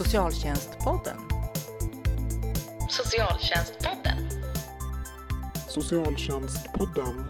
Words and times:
Socialtjänstpodden. 0.00 1.16
Socialtjänstpodden. 2.88 4.16
Socialtjänstpodden. 5.68 7.24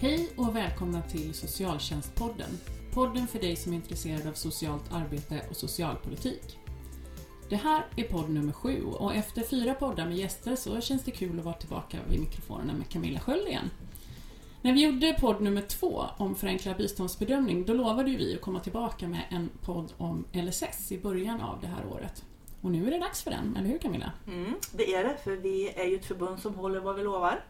Hej 0.00 0.30
och 0.36 0.56
välkomna 0.56 1.02
till 1.02 1.34
Socialtjänstpodden. 1.34 2.58
Podden 2.92 3.26
för 3.26 3.38
dig 3.38 3.56
som 3.56 3.72
är 3.72 3.76
intresserad 3.76 4.26
av 4.26 4.32
socialt 4.32 4.92
arbete 4.92 5.42
och 5.50 5.56
socialpolitik. 5.56 6.58
Det 7.48 7.56
här 7.56 7.86
är 7.96 8.04
podd 8.04 8.30
nummer 8.30 8.52
sju 8.52 8.84
och 8.84 9.14
efter 9.14 9.42
fyra 9.42 9.74
poddar 9.74 10.06
med 10.06 10.16
gäster 10.16 10.56
så 10.56 10.80
känns 10.80 11.04
det 11.04 11.10
kul 11.10 11.38
att 11.38 11.44
vara 11.44 11.54
tillbaka 11.54 11.98
vid 12.10 12.20
mikrofonerna 12.20 12.72
med 12.72 12.88
Camilla 12.88 13.20
Sköld 13.20 13.48
igen. 13.48 13.70
När 14.64 14.72
vi 14.72 14.84
gjorde 14.84 15.16
podd 15.20 15.40
nummer 15.40 15.62
två 15.62 16.04
om 16.16 16.34
förenklad 16.34 16.76
biståndsbedömning 16.76 17.64
då 17.64 17.72
lovade 17.72 18.10
ju 18.10 18.16
vi 18.16 18.34
att 18.34 18.40
komma 18.40 18.60
tillbaka 18.60 19.08
med 19.08 19.22
en 19.30 19.50
podd 19.60 19.92
om 19.96 20.24
LSS 20.32 20.92
i 20.92 20.98
början 20.98 21.40
av 21.40 21.60
det 21.60 21.66
här 21.66 21.86
året. 21.86 22.24
Och 22.60 22.70
nu 22.70 22.86
är 22.86 22.90
det 22.90 22.98
dags 22.98 23.22
för 23.22 23.30
den, 23.30 23.56
eller 23.56 23.68
hur 23.68 23.78
Camilla? 23.78 24.12
Mm, 24.26 24.54
det 24.72 24.94
är 24.94 25.04
det, 25.04 25.16
för 25.24 25.30
vi 25.30 25.68
är 25.68 25.84
ju 25.84 25.96
ett 25.96 26.04
förbund 26.04 26.38
som 26.38 26.54
håller 26.54 26.80
vad 26.80 26.96
vi 26.96 27.02
lovar. 27.02 27.44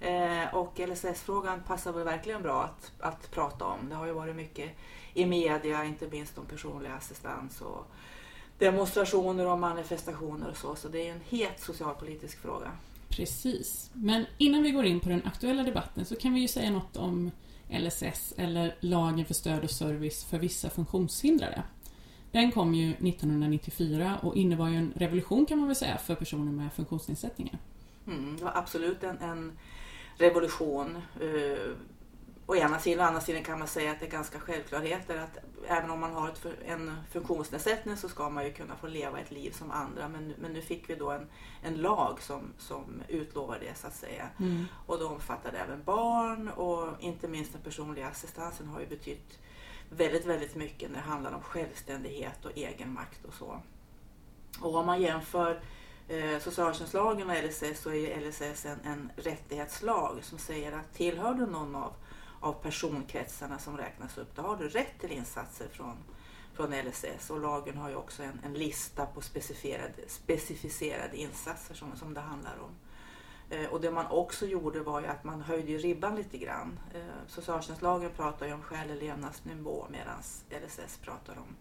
Eh, 0.00 0.54
och 0.54 0.80
LSS-frågan 0.88 1.62
passar 1.62 1.92
väl 1.92 2.04
verkligen 2.04 2.42
bra 2.42 2.62
att, 2.62 2.92
att 3.00 3.30
prata 3.30 3.64
om. 3.64 3.88
Det 3.88 3.94
har 3.94 4.06
ju 4.06 4.12
varit 4.12 4.36
mycket 4.36 4.70
i 5.14 5.26
media, 5.26 5.84
inte 5.84 6.08
minst 6.08 6.38
om 6.38 6.46
personlig 6.46 6.90
assistans 6.90 7.60
och 7.60 7.86
demonstrationer 8.58 9.46
och 9.46 9.58
manifestationer 9.58 10.50
och 10.50 10.56
så. 10.56 10.74
Så 10.74 10.88
det 10.88 11.08
är 11.08 11.12
en 11.12 11.20
het 11.28 11.60
socialpolitisk 11.60 12.42
fråga. 12.42 12.72
Precis. 13.16 13.90
Men 13.92 14.26
innan 14.38 14.62
vi 14.62 14.70
går 14.70 14.84
in 14.84 15.00
på 15.00 15.08
den 15.08 15.22
aktuella 15.24 15.62
debatten 15.62 16.04
så 16.04 16.16
kan 16.16 16.34
vi 16.34 16.40
ju 16.40 16.48
säga 16.48 16.70
något 16.70 16.96
om 16.96 17.30
LSS, 17.70 18.34
eller 18.36 18.76
Lagen 18.80 19.24
för 19.24 19.34
stöd 19.34 19.64
och 19.64 19.70
service 19.70 20.24
för 20.24 20.38
vissa 20.38 20.70
funktionshindrade. 20.70 21.62
Den 22.32 22.52
kom 22.52 22.74
ju 22.74 22.90
1994 22.90 24.18
och 24.22 24.36
innebar 24.36 24.68
ju 24.68 24.76
en 24.76 24.92
revolution 24.96 25.46
kan 25.46 25.58
man 25.58 25.66
väl 25.66 25.76
säga 25.76 25.98
för 25.98 26.14
personer 26.14 26.52
med 26.52 26.72
funktionsnedsättningar. 26.72 27.58
Mm, 28.06 28.36
det 28.36 28.44
var 28.44 28.52
absolut 28.54 29.02
en, 29.02 29.18
en 29.18 29.52
revolution. 30.16 30.96
Eh, 31.20 31.72
Å 32.48 32.56
ena 32.56 32.78
sidan 32.78 33.00
och 33.00 33.06
andra 33.06 33.20
sidan 33.20 33.44
kan 33.44 33.58
man 33.58 33.68
säga 33.68 33.90
att 33.90 34.00
det 34.00 34.06
är 34.06 34.10
ganska 34.10 34.40
självklarheter 34.40 35.18
att 35.18 35.38
även 35.68 35.90
om 35.90 36.00
man 36.00 36.12
har 36.12 36.28
ett, 36.28 36.46
en 36.66 36.96
funktionsnedsättning 37.10 37.96
så 37.96 38.08
ska 38.08 38.30
man 38.30 38.44
ju 38.44 38.52
kunna 38.52 38.76
få 38.76 38.86
leva 38.86 39.20
ett 39.20 39.30
liv 39.30 39.50
som 39.50 39.70
andra. 39.70 40.08
Men, 40.08 40.34
men 40.38 40.52
nu 40.52 40.62
fick 40.62 40.90
vi 40.90 40.94
då 40.94 41.10
en, 41.10 41.26
en 41.62 41.74
lag 41.74 42.22
som, 42.22 42.52
som 42.58 43.02
utlovar 43.08 43.58
det 43.60 43.78
så 43.78 43.86
att 43.86 43.94
säga. 43.94 44.28
Mm. 44.38 44.64
Och 44.86 44.98
då 44.98 45.08
omfattade 45.08 45.58
även 45.58 45.84
barn 45.84 46.48
och 46.48 47.02
inte 47.02 47.28
minst 47.28 47.52
den 47.52 47.62
personliga 47.62 48.06
assistansen 48.06 48.66
har 48.66 48.80
ju 48.80 48.86
betytt 48.86 49.38
väldigt, 49.90 50.26
väldigt 50.26 50.54
mycket 50.54 50.90
när 50.90 50.98
det 50.98 51.04
handlar 51.04 51.32
om 51.32 51.42
självständighet 51.42 52.44
och 52.44 52.50
egenmakt 52.54 53.24
och 53.24 53.34
så. 53.34 53.60
Och 54.60 54.74
om 54.74 54.86
man 54.86 55.02
jämför 55.02 55.60
eh, 56.08 56.38
socialtjänstlagen 56.40 57.30
och 57.30 57.36
LSS 57.44 57.80
så 57.80 57.90
är 57.90 58.20
LSS 58.20 58.66
en, 58.66 58.80
en 58.84 59.12
rättighetslag 59.16 60.24
som 60.24 60.38
säger 60.38 60.72
att 60.72 60.94
tillhör 60.94 61.34
du 61.34 61.46
någon 61.46 61.74
av, 61.74 61.92
av 62.40 62.52
personkretsarna 62.52 63.58
som 63.58 63.76
räknas 63.76 64.18
upp, 64.18 64.36
då 64.36 64.42
har 64.42 64.56
du 64.56 64.68
rätt 64.68 64.98
till 65.00 65.12
insatser 65.12 65.68
från, 65.68 65.96
från 66.54 66.70
LSS. 66.70 67.30
Och 67.30 67.40
lagen 67.40 67.76
har 67.76 67.88
ju 67.88 67.94
också 67.94 68.22
en, 68.22 68.40
en 68.44 68.54
lista 68.54 69.06
på 69.06 69.20
specificerade, 69.20 70.08
specificerade 70.08 71.16
insatser 71.16 71.74
som, 71.74 71.96
som 71.96 72.14
det 72.14 72.20
handlar 72.20 72.58
om. 72.58 72.70
Eh, 73.50 73.66
och 73.66 73.80
det 73.80 73.90
man 73.90 74.06
också 74.06 74.46
gjorde 74.46 74.80
var 74.80 75.00
ju 75.00 75.06
att 75.06 75.24
man 75.24 75.40
höjde 75.40 75.72
ribban 75.72 76.16
lite 76.16 76.38
grann. 76.38 76.78
Eh, 76.94 77.00
socialtjänstlagen 77.26 78.10
pratar 78.16 78.46
ju 78.46 78.52
om 78.52 78.62
skälig 78.62 79.02
levnadsnivå 79.02 79.86
medan 79.90 80.18
LSS 80.66 80.98
pratar 80.98 81.38
om 81.38 81.56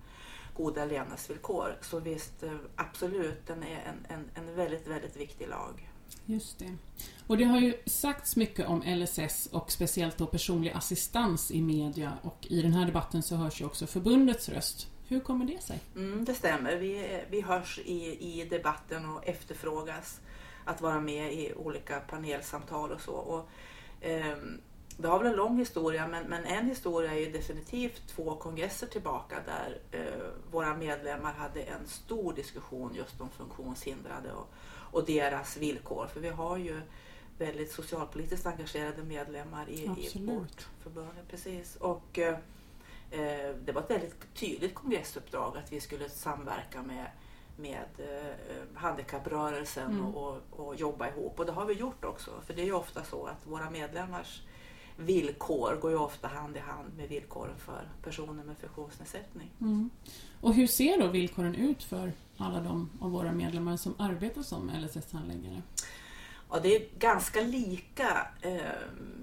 goda 0.56 0.86
levnadsvillkor. 0.86 1.78
Så 1.82 2.00
visst, 2.00 2.44
eh, 2.44 2.56
absolut, 2.76 3.48
den 3.48 3.64
är 3.64 3.84
en, 3.86 4.06
en, 4.10 4.30
en 4.36 4.56
väldigt, 4.56 4.88
väldigt 4.88 5.16
viktig 5.16 5.48
lag. 5.48 5.90
Just 6.26 6.60
det. 6.60 6.76
Och 7.28 7.38
det 7.38 7.44
har 7.44 7.60
ju 7.60 7.74
sagts 7.86 8.36
mycket 8.36 8.68
om 8.68 8.84
LSS 8.86 9.50
och 9.52 9.72
speciellt 9.72 10.18
då 10.18 10.28
personlig 10.28 10.72
assistans 10.72 11.52
i 11.52 11.62
media 11.62 12.14
och 12.22 12.48
i 12.50 12.62
den 12.62 12.74
här 12.74 12.86
debatten 12.86 13.24
så 13.24 13.36
hörs 13.36 13.62
ju 13.62 13.66
också 13.66 13.88
förbundets 13.88 14.50
röst. 14.50 14.88
Hur 15.08 15.20
kommer 15.20 15.46
det 15.46 15.64
sig? 15.64 15.80
Mm, 15.96 16.26
det 16.26 16.34
stämmer. 16.34 16.76
Vi, 16.76 17.22
vi 17.30 17.42
hörs 17.42 17.80
i, 17.86 18.18
i 18.20 18.46
debatten 18.50 19.10
och 19.10 19.28
efterfrågas 19.28 20.20
att 20.66 20.82
vara 20.82 21.00
med 21.00 21.34
i 21.34 21.54
olika 21.54 22.00
panelsamtal 22.00 22.92
och 22.92 23.02
så. 23.02 23.14
Och, 23.14 23.50
eh, 24.06 24.38
det 24.98 25.08
har 25.08 25.20
väl 25.20 25.28
en 25.28 25.36
lång 25.36 25.58
historia 25.58 26.08
men, 26.08 26.24
men 26.28 26.46
en 26.46 26.66
historia 26.66 27.14
är 27.14 27.20
ju 27.20 27.32
definitivt 27.32 28.08
två 28.08 28.36
kongresser 28.36 28.88
tillbaka 28.88 29.36
där 29.46 29.80
eh, 29.92 30.28
våra 30.52 30.78
medlemmar 30.78 31.34
hade 31.34 31.62
en 31.62 31.88
stor 31.88 32.34
diskussion 32.34 32.96
just 32.96 33.22
om 33.22 33.30
funktionshindrade 33.30 34.32
och, 34.32 34.54
och 34.96 35.06
deras 35.06 35.58
villkor. 35.58 36.08
För 36.08 36.20
vi 36.20 36.30
har 36.30 36.58
ju 36.58 36.82
väldigt 37.38 37.72
socialpolitiskt 37.72 38.46
engagerade 38.46 39.04
medlemmar 39.04 39.70
i, 39.70 39.84
i 39.84 39.90
Absolut. 39.90 40.30
vårt 40.30 40.68
förbund. 40.84 41.12
Precis. 41.30 41.76
Och, 41.76 42.20
eh, 42.20 42.38
det 43.66 43.72
var 43.74 43.82
ett 43.82 43.90
väldigt 43.90 44.34
tydligt 44.34 44.76
kongressuppdrag 44.76 45.58
att 45.58 45.72
vi 45.72 45.80
skulle 45.80 46.10
samverka 46.10 46.82
med 46.84 47.06
med 47.58 47.86
eh, 47.98 48.80
handikapprörelsen 48.80 49.92
Mm. 49.92 50.06
och, 50.16 50.42
och, 50.52 50.68
och 50.68 50.76
jobba 50.76 51.08
ihop. 51.10 51.40
Och 51.40 51.46
det 51.46 51.52
har 51.52 51.66
vi 51.66 51.74
gjort 51.74 52.06
också. 52.06 52.32
För 52.46 52.54
det 52.54 52.62
är 52.62 52.66
ju 52.66 52.74
ofta 52.74 53.04
så 53.04 53.26
att 53.26 53.48
våra 53.48 53.70
medlemmars 53.70 54.42
villkor 54.98 55.76
går 55.82 55.92
ju 55.92 55.98
ofta 55.98 56.28
hand 56.28 56.58
i 56.58 56.60
hand 56.60 56.98
med 56.98 57.10
villkoren 57.10 57.58
för 57.58 57.90
personer 58.04 58.44
med 58.44 58.58
funktionsnedsättning. 58.58 59.52
Mm. 59.62 59.90
Och 60.42 60.54
hur 60.54 60.68
ser 60.68 61.00
då 61.00 61.08
villkoren 61.08 61.56
ut 61.56 61.84
för 61.84 62.12
alla 62.38 62.62
de 62.62 62.90
av 63.02 63.12
våra 63.12 63.32
medlemmar 63.32 63.78
som 63.78 63.94
arbetar 63.98 64.42
som 64.42 64.70
LSS-handläggare? 64.70 65.62
Ja, 66.52 66.60
det 66.60 66.76
är 66.76 67.00
ganska 67.00 67.42
lika 67.42 68.28
eh, 68.42 68.60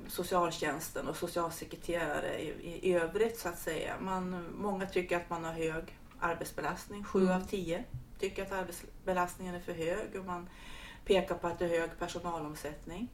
socialtjänsten 0.08 1.08
och 1.08 1.16
socialsekreterare 1.16 2.38
i, 2.38 2.48
i, 2.48 2.90
i 2.90 2.94
övrigt 2.94 3.38
så 3.38 3.48
att 3.48 3.58
säga. 3.58 3.94
Man, 4.00 4.46
många 4.58 4.86
tycker 4.86 5.16
att 5.16 5.30
man 5.30 5.44
har 5.44 5.52
hög 5.52 5.84
arbetsbelastning, 6.18 7.04
sju 7.04 7.22
Mm. 7.22 7.42
av 7.42 7.46
tio 7.46 7.84
tycker 8.18 8.42
att 8.42 8.52
arbetsbelastningen 8.52 9.54
är 9.54 9.60
för 9.60 9.72
hög 9.72 10.20
och 10.20 10.26
man 10.26 10.48
pekar 11.04 11.34
på 11.34 11.46
att 11.46 11.58
det 11.58 11.64
är 11.64 11.80
hög 11.80 11.98
personalomsättning. 11.98 13.08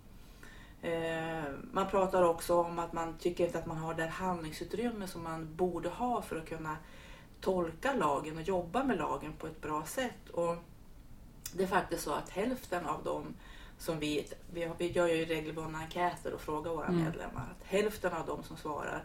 Eh, 0.83 1.45
man 1.73 1.91
pratar 1.91 2.23
också 2.23 2.55
om 2.61 2.79
att 2.79 2.93
man 2.93 3.19
tycker 3.19 3.47
inte 3.47 3.59
att 3.59 3.67
man 3.67 3.77
har 3.77 3.95
det 3.95 4.07
handlingsutrymme 4.07 5.07
som 5.07 5.23
man 5.23 5.57
borde 5.57 5.89
ha 5.89 6.23
för 6.23 6.37
att 6.37 6.49
kunna 6.49 6.77
tolka 7.41 7.93
lagen 7.95 8.37
och 8.37 8.43
jobba 8.43 8.85
med 8.85 8.99
lagen 8.99 9.33
på 9.33 9.47
ett 9.47 9.61
bra 9.61 9.85
sätt. 9.85 10.29
Och 10.33 10.57
det 11.55 11.63
är 11.63 11.67
faktiskt 11.67 12.03
så 12.03 12.13
att 12.13 12.31
hälften 12.31 12.87
av 12.87 13.05
dem 13.05 13.35
som 13.79 13.99
vi, 13.99 14.27
vi, 14.53 14.91
gör 14.91 15.09
ju 15.09 15.25
regelbundna 15.25 15.79
enkäter 15.79 16.35
och 16.35 16.41
frågar 16.41 16.71
våra 16.71 16.87
Mm. 16.87 17.05
medlemmar, 17.05 17.43
att 17.59 17.67
hälften 17.67 18.13
av 18.13 18.27
dem 18.27 18.43
som 18.43 18.57
svarar 18.57 19.05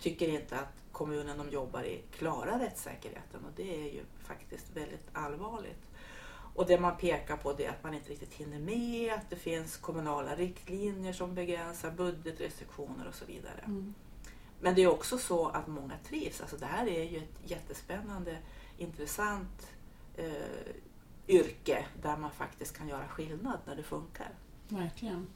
tycker 0.00 0.28
inte 0.28 0.56
att 0.56 0.74
kommunen 0.92 1.38
de 1.38 1.50
jobbar 1.50 1.82
i 1.82 2.02
klarar 2.18 2.58
rättssäkerheten 2.58 3.44
och 3.44 3.52
det 3.56 3.74
är 3.74 3.92
ju 3.92 4.02
faktiskt 4.24 4.76
väldigt 4.76 5.08
allvarligt. 5.12 5.89
Och 6.54 6.66
det 6.66 6.80
man 6.80 6.96
pekar 6.96 7.36
på 7.36 7.52
det 7.52 7.64
är 7.64 7.70
att 7.70 7.84
man 7.84 7.94
inte 7.94 8.10
riktigt 8.10 8.34
hinner 8.34 8.58
med, 8.58 9.12
att 9.12 9.30
det 9.30 9.36
finns 9.36 9.76
kommunala 9.76 10.36
riktlinjer 10.36 11.12
som 11.12 11.34
begränsar 11.34 11.90
budgetrestriktioner 11.90 13.08
och 13.08 13.14
så 13.14 13.24
vidare. 13.24 13.60
Mm. 13.66 13.94
Men 14.60 14.74
det 14.74 14.82
är 14.82 14.86
också 14.88 15.18
så 15.18 15.48
att 15.48 15.66
många 15.66 15.94
trivs. 16.08 16.40
Alltså 16.40 16.56
det 16.56 16.66
här 16.66 16.86
är 16.86 17.04
ju 17.04 17.18
ett 17.18 17.50
jättespännande, 17.50 18.38
intressant 18.78 19.72
eh, 20.16 20.74
yrke 21.28 21.86
där 22.02 22.16
man 22.16 22.30
faktiskt 22.30 22.76
kan 22.76 22.88
göra 22.88 23.08
skillnad 23.08 23.58
när 23.66 23.76
det 23.76 23.82
funkar. 23.82 24.34
Verkligen. 24.68 25.26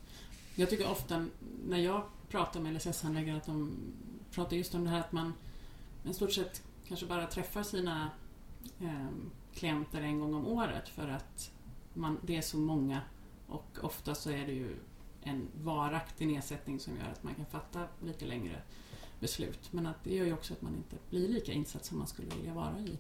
Jag 0.54 0.70
tycker 0.70 0.91
ofta 0.91 1.26
när 1.69 1.78
jag 1.78 2.02
pratar 2.28 2.60
med 2.60 2.75
LSS-handläggare 2.75 3.37
att 3.37 3.46
de 3.46 3.76
pratar 4.31 4.56
just 4.56 4.75
om 4.75 4.84
det 4.84 4.90
här 4.90 5.00
att 5.00 5.12
man 5.12 5.32
i 6.05 6.14
stort 6.14 6.32
sett 6.32 6.62
kanske 6.88 7.06
bara 7.06 7.26
träffar 7.26 7.62
sina 7.62 8.10
eh, 8.81 9.08
klienter 9.55 10.03
en 10.03 10.21
gång 10.21 10.35
om 10.35 10.47
året 10.47 10.89
för 10.89 11.09
att 11.09 11.51
man, 11.95 12.19
det 12.23 12.37
är 12.37 12.43
så 12.43 12.56
många 12.56 13.01
och 13.49 13.79
ofta 13.81 14.15
så 14.15 14.31
är 14.31 14.47
det 14.47 14.53
ju 14.53 14.77
en 15.23 15.49
varaktig 15.62 16.27
nedsättning 16.27 16.81
som 16.81 16.97
gör 16.97 17.09
att 17.12 17.23
man 17.23 17.35
kan 17.35 17.47
fatta 17.47 17.81
lite 18.03 18.25
längre 18.25 18.62
beslut. 19.21 19.73
Men 19.73 19.87
att 19.87 20.05
det 20.05 20.15
gör 20.15 20.25
ju 20.25 20.33
också 20.33 20.53
att 20.53 20.62
man 20.62 20.75
inte 20.75 20.97
blir 21.11 21.29
lika 21.29 21.53
insatt 21.53 21.85
som 21.85 21.99
man 21.99 22.06
skulle 22.06 22.29
vilja 22.37 22.55
vara 22.55 22.79
i 22.79 22.99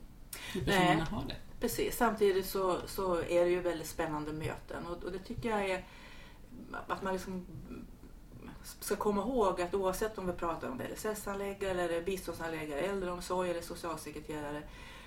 hur 0.52 0.64
personerna 0.64 1.04
har 1.04 1.24
det. 1.28 1.36
Precis, 1.60 1.96
samtidigt 1.96 2.46
så, 2.46 2.80
så 2.86 3.14
är 3.16 3.44
det 3.44 3.50
ju 3.50 3.60
väldigt 3.60 3.86
spännande 3.86 4.32
möten 4.32 4.86
och, 4.86 5.04
och 5.04 5.12
det 5.12 5.18
tycker 5.18 5.48
jag 5.50 5.70
är 5.70 5.84
att 6.88 7.02
man 7.02 7.12
liksom 7.12 7.46
ska 8.80 8.96
komma 8.96 9.22
ihåg 9.22 9.60
att 9.60 9.74
oavsett 9.74 10.18
om 10.18 10.26
vi 10.26 10.32
pratar 10.32 10.68
om 10.68 10.80
LSS-handläggare, 10.80 11.82
eller 11.82 12.02
biståndshandläggare, 12.02 12.80
äldreomsorg 12.80 13.50
eller 13.50 13.62
socialsekreterare 13.62 14.62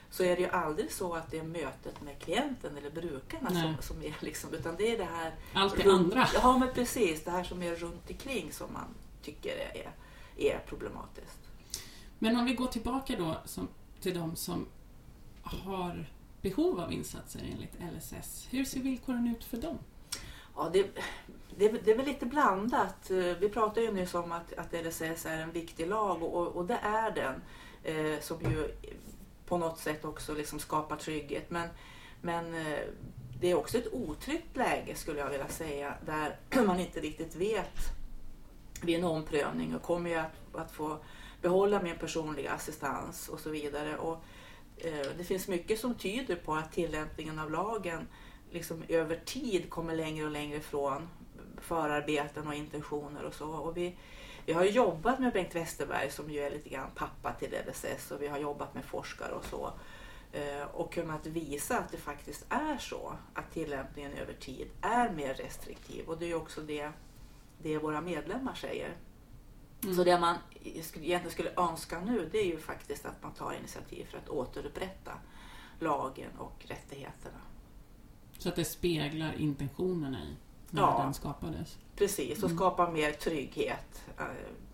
så 0.09 0.23
är 0.23 0.35
det 0.35 0.41
ju 0.41 0.49
aldrig 0.49 0.91
så 0.91 1.13
att 1.13 1.31
det 1.31 1.39
är 1.39 1.43
mötet 1.43 2.01
med 2.01 2.19
klienten 2.19 2.77
eller 2.77 2.89
brukarna 2.89 3.49
Nej. 3.51 3.61
som, 3.61 3.75
som 3.81 4.03
är 4.03 4.15
liksom, 4.19 4.53
utan 4.53 4.75
det 4.75 4.91
är 4.93 4.97
det 4.97 5.03
här 5.03 5.35
Allt 5.53 5.77
det 5.77 5.83
runt- 5.83 6.13
andra. 6.13 6.27
Ja 6.33 6.57
men 6.57 6.73
precis, 6.73 7.23
det 7.23 7.31
här 7.31 7.43
som 7.43 7.63
är 7.63 7.75
runt 7.75 8.09
omkring 8.09 8.51
som 8.51 8.73
man 8.73 8.95
tycker 9.21 9.55
är, 9.57 9.91
är 10.37 10.59
problematiskt. 10.59 11.39
Men 12.19 12.37
om 12.37 12.45
vi 12.45 12.53
går 12.53 12.67
tillbaka 12.67 13.15
då 13.17 13.37
som, 13.45 13.67
till 14.01 14.13
de 14.13 14.35
som 14.35 14.65
har 15.43 16.09
behov 16.41 16.79
av 16.79 16.93
insatser 16.93 17.39
enligt 17.53 17.73
LSS. 17.97 18.47
Hur 18.49 18.65
ser 18.65 18.79
villkoren 18.79 19.27
ut 19.27 19.43
för 19.43 19.57
dem? 19.57 19.77
Ja, 20.55 20.69
det, 20.73 20.83
det, 21.57 21.69
det, 21.69 21.91
är 21.91 21.97
väl 21.97 22.05
lite 22.05 22.25
blandat. 22.25 23.09
Vi 23.39 23.49
pratade 23.49 23.81
ju 23.81 23.91
nyss 23.91 24.13
om 24.13 24.31
att, 24.31 24.53
att 24.53 24.85
LSS 24.85 25.25
är 25.25 25.39
en 25.39 25.51
viktig 25.51 25.87
lag 25.87 26.23
och, 26.23 26.47
och 26.47 26.65
det 26.65 26.79
är 26.83 27.11
den. 27.11 27.41
Eh, 27.83 28.21
som 28.21 28.41
ju 28.41 28.71
på 29.47 29.57
något 29.57 29.79
sätt 29.79 30.05
också 30.05 30.33
liksom 30.33 30.59
skapa 30.59 30.95
trygghet. 30.95 31.49
Men, 31.49 31.69
men 32.21 32.53
eh, 32.53 32.79
det 33.39 33.51
är 33.51 33.55
också 33.55 33.77
ett 33.77 33.93
otryggt 33.93 34.57
läge 34.57 34.95
skulle 34.95 35.19
jag 35.19 35.29
vilja 35.29 35.47
säga 35.47 35.93
där 36.05 36.39
man 36.65 36.79
inte 36.79 36.99
riktigt 36.99 37.35
vet 37.35 37.79
vid 38.81 38.97
en 38.97 39.03
omprövning 39.03 39.75
och 39.75 39.81
kommer 39.81 40.09
jag 40.09 40.25
att, 40.25 40.55
att 40.55 40.71
få 40.71 40.97
behålla 41.41 41.81
min 41.81 41.97
personliga 41.97 42.51
assistans 42.51 43.29
och 43.29 43.39
så 43.39 43.49
vidare. 43.49 43.97
Och, 43.97 44.23
eh, 44.77 45.07
det 45.17 45.23
finns 45.23 45.47
mycket 45.47 45.79
som 45.79 45.95
tyder 45.95 46.35
på 46.35 46.55
att 46.55 46.71
tillämpningen 46.71 47.39
av 47.39 47.51
lagen 47.51 48.07
liksom 48.51 48.83
över 48.87 49.21
tid 49.25 49.69
kommer 49.69 49.95
längre 49.95 50.25
och 50.25 50.31
längre 50.31 50.57
ifrån 50.57 51.09
förarbeten 51.61 52.47
och 52.47 52.53
intentioner 52.53 53.23
och 53.23 53.33
så. 53.33 53.49
Och 53.49 53.77
vi, 53.77 53.95
vi 54.47 54.53
har 54.53 54.65
jobbat 54.65 55.19
med 55.19 55.33
Bengt 55.33 55.55
Westerberg 55.55 56.11
som 56.11 56.29
ju 56.29 56.39
är 56.39 56.51
lite 56.51 56.69
grann 56.69 56.89
pappa 56.95 57.33
till 57.33 57.55
LSS 57.67 58.11
och 58.11 58.21
vi 58.21 58.27
har 58.27 58.39
jobbat 58.39 58.75
med 58.75 58.85
forskare 58.85 59.31
och 59.31 59.45
så. 59.45 59.73
Eh, 60.31 60.67
och 60.73 60.93
kunnat 60.93 61.25
visa 61.25 61.79
att 61.79 61.91
det 61.91 61.97
faktiskt 61.97 62.45
är 62.49 62.77
så 62.77 63.13
att 63.33 63.53
tillämpningen 63.53 64.13
över 64.13 64.33
tid 64.33 64.67
är 64.81 65.09
mer 65.09 65.33
restriktiv 65.33 66.05
och 66.07 66.17
det 66.17 66.31
är 66.31 66.35
också 66.35 66.61
det, 66.61 66.91
det 67.61 67.77
våra 67.77 68.01
medlemmar 68.01 68.55
säger. 68.55 68.95
Mm. 69.83 69.95
Så 69.95 70.03
det 70.03 70.19
man 70.19 70.35
egentligen 70.63 71.31
skulle 71.31 71.53
önska 71.57 71.99
nu 71.99 72.29
det 72.31 72.37
är 72.37 72.45
ju 72.45 72.59
faktiskt 72.59 73.05
att 73.05 73.23
man 73.23 73.33
tar 73.33 73.53
initiativ 73.53 74.05
för 74.05 74.17
att 74.17 74.29
återupprätta 74.29 75.11
lagen 75.79 76.31
och 76.37 76.65
rättigheterna. 76.67 77.41
Så 78.37 78.49
att 78.49 78.55
det 78.55 78.65
speglar 78.65 79.33
intentionerna 79.33 80.19
i 80.23 80.35
när 80.71 80.81
ja, 80.81 81.01
den 81.03 81.13
skapades? 81.13 81.77
Precis, 81.95 82.37
och 82.37 82.49
mm. 82.49 82.57
skapa 82.57 82.91
mer 82.91 83.11
trygghet. 83.11 84.05
Eh, 84.19 84.25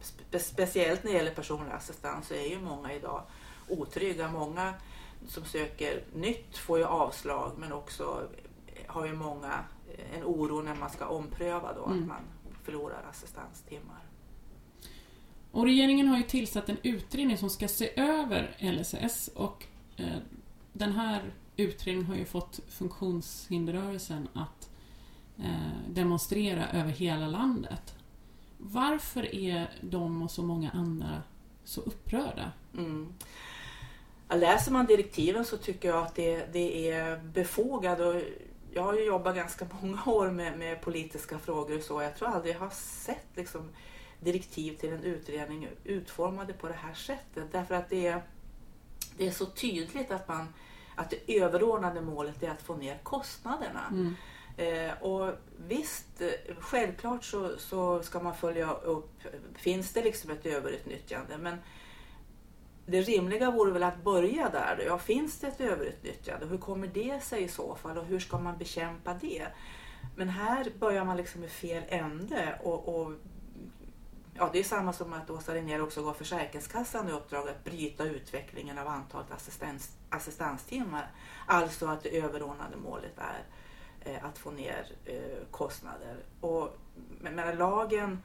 spe 0.01 0.39
speciellt 0.39 1.03
när 1.03 1.11
det 1.11 1.17
gäller 1.17 1.33
personlig 1.33 1.71
assistans 1.71 2.27
så 2.27 2.33
är 2.33 2.49
ju 2.49 2.61
många 2.61 2.93
idag 2.93 3.21
otrygga. 3.69 4.31
Många 4.31 4.73
som 5.27 5.45
söker 5.45 6.03
nytt 6.13 6.57
får 6.57 6.77
ju 6.77 6.85
avslag 6.85 7.51
men 7.57 7.73
också 7.73 8.27
har 8.87 9.05
ju 9.05 9.13
många 9.13 9.63
en 10.13 10.23
oro 10.23 10.61
när 10.61 10.75
man 10.75 10.89
ska 10.89 11.05
ompröva 11.05 11.73
då, 11.73 11.85
mm. 11.85 12.01
att 12.01 12.07
man 12.07 12.21
förlorar 12.63 13.05
assistanstimmar. 13.09 13.99
Och 15.51 15.63
regeringen 15.63 16.07
har 16.07 16.17
ju 16.17 16.23
tillsatt 16.23 16.69
en 16.69 16.77
utredning 16.83 17.37
som 17.37 17.49
ska 17.49 17.67
se 17.67 17.99
över 17.99 18.55
LSS 18.59 19.27
och 19.27 19.65
eh, 19.97 20.17
den 20.73 20.91
här 20.91 21.33
utredningen 21.57 22.07
har 22.07 22.15
ju 22.15 22.25
fått 22.25 22.59
funktionshinderrörelsen 22.67 24.27
att 24.33 24.69
eh, 24.69 24.72
demonstrera 25.87 26.69
över 26.69 26.91
hela 26.91 27.27
landet. 27.27 27.95
Varför 28.57 29.35
är 29.35 29.69
de 29.81 30.21
och 30.21 30.31
så 30.31 30.43
många 30.43 30.71
andra 30.71 31.23
så 31.63 31.81
upprörda? 31.81 32.51
Mm. 32.77 33.13
Läser 34.29 34.71
man 34.71 34.85
direktiven 34.85 35.45
så 35.45 35.57
tycker 35.57 35.89
jag 35.89 36.03
att 36.03 36.15
det, 36.15 36.53
det 36.53 36.91
är 36.91 37.17
befogat. 37.17 37.99
Och 37.99 38.21
jag 38.73 38.83
har 38.83 38.93
ju 38.93 39.05
jobbat 39.05 39.35
ganska 39.35 39.67
många 39.81 40.03
år 40.05 40.31
med, 40.31 40.57
med 40.57 40.81
politiska 40.81 41.39
frågor 41.39 41.77
och 41.77 41.83
så. 41.83 42.01
Jag 42.01 42.15
tror 42.15 42.27
aldrig 42.27 42.55
jag 42.55 42.59
har 42.59 42.69
sett 42.69 43.27
liksom, 43.35 43.69
direktiv 44.19 44.77
till 44.77 44.93
en 44.93 45.03
utredning 45.03 45.67
utformade 45.83 46.53
på 46.53 46.67
det 46.67 46.73
här 46.73 46.93
sättet. 46.93 47.51
Därför 47.51 47.75
att 47.75 47.89
det 47.89 48.07
är, 48.07 48.21
det 49.17 49.27
är 49.27 49.31
så 49.31 49.45
tydligt 49.45 50.11
att, 50.11 50.27
man, 50.27 50.53
att 50.95 51.09
det 51.09 51.37
överordnade 51.37 52.01
målet 52.01 52.43
är 52.43 52.49
att 52.49 52.61
få 52.61 52.75
ner 52.75 52.97
kostnaderna. 53.03 53.87
Mm. 53.91 54.15
Eh, 54.57 55.01
och 55.01 55.33
visst, 55.67 56.21
eh, 56.21 56.55
självklart 56.59 57.23
så, 57.23 57.57
så 57.57 58.03
ska 58.03 58.19
man 58.19 58.35
följa 58.35 58.71
upp, 58.71 59.11
finns 59.55 59.93
det 59.93 60.03
liksom 60.03 60.31
ett 60.31 60.45
överutnyttjande? 60.45 61.37
Men 61.37 61.57
det 62.85 63.01
rimliga 63.01 63.51
vore 63.51 63.71
väl 63.71 63.83
att 63.83 64.03
börja 64.03 64.49
där. 64.49 64.83
Ja, 64.87 64.97
finns 64.97 65.39
det 65.39 65.47
ett 65.47 65.61
överutnyttjande? 65.61 66.45
Hur 66.45 66.57
kommer 66.57 66.87
det 66.87 67.23
sig 67.23 67.43
i 67.43 67.47
så 67.47 67.75
fall 67.75 67.97
och 67.97 68.05
hur 68.05 68.19
ska 68.19 68.39
man 68.39 68.57
bekämpa 68.57 69.13
det? 69.13 69.47
Men 70.15 70.29
här 70.29 70.71
börjar 70.79 71.05
man 71.05 71.17
liksom 71.17 71.43
i 71.43 71.47
fel 71.47 71.83
ände 71.87 72.59
och, 72.63 72.87
och 72.87 73.11
ja, 74.33 74.49
det 74.53 74.59
är 74.59 74.63
samma 74.63 74.93
som 74.93 75.13
att 75.13 75.29
Åsa 75.29 75.53
Regnér 75.53 75.81
också 75.81 76.03
gav 76.03 76.13
Försäkringskassan 76.13 77.09
i 77.09 77.11
uppdrag 77.11 77.49
att 77.49 77.63
bryta 77.63 78.03
utvecklingen 78.03 78.77
av 78.77 78.87
antalet 78.87 79.31
assistans, 79.31 79.97
assistanstimmar. 80.09 81.11
Alltså 81.47 81.87
att 81.87 82.03
det 82.03 82.17
överordnade 82.17 82.77
målet 82.77 83.17
är 83.17 83.43
Eh, 84.05 84.25
att 84.25 84.37
få 84.37 84.51
ner 84.51 84.85
eh, 85.05 85.47
kostnader. 85.51 86.17
Och, 86.39 86.77
men, 87.19 87.35
men 87.35 87.57
lagen 87.57 88.21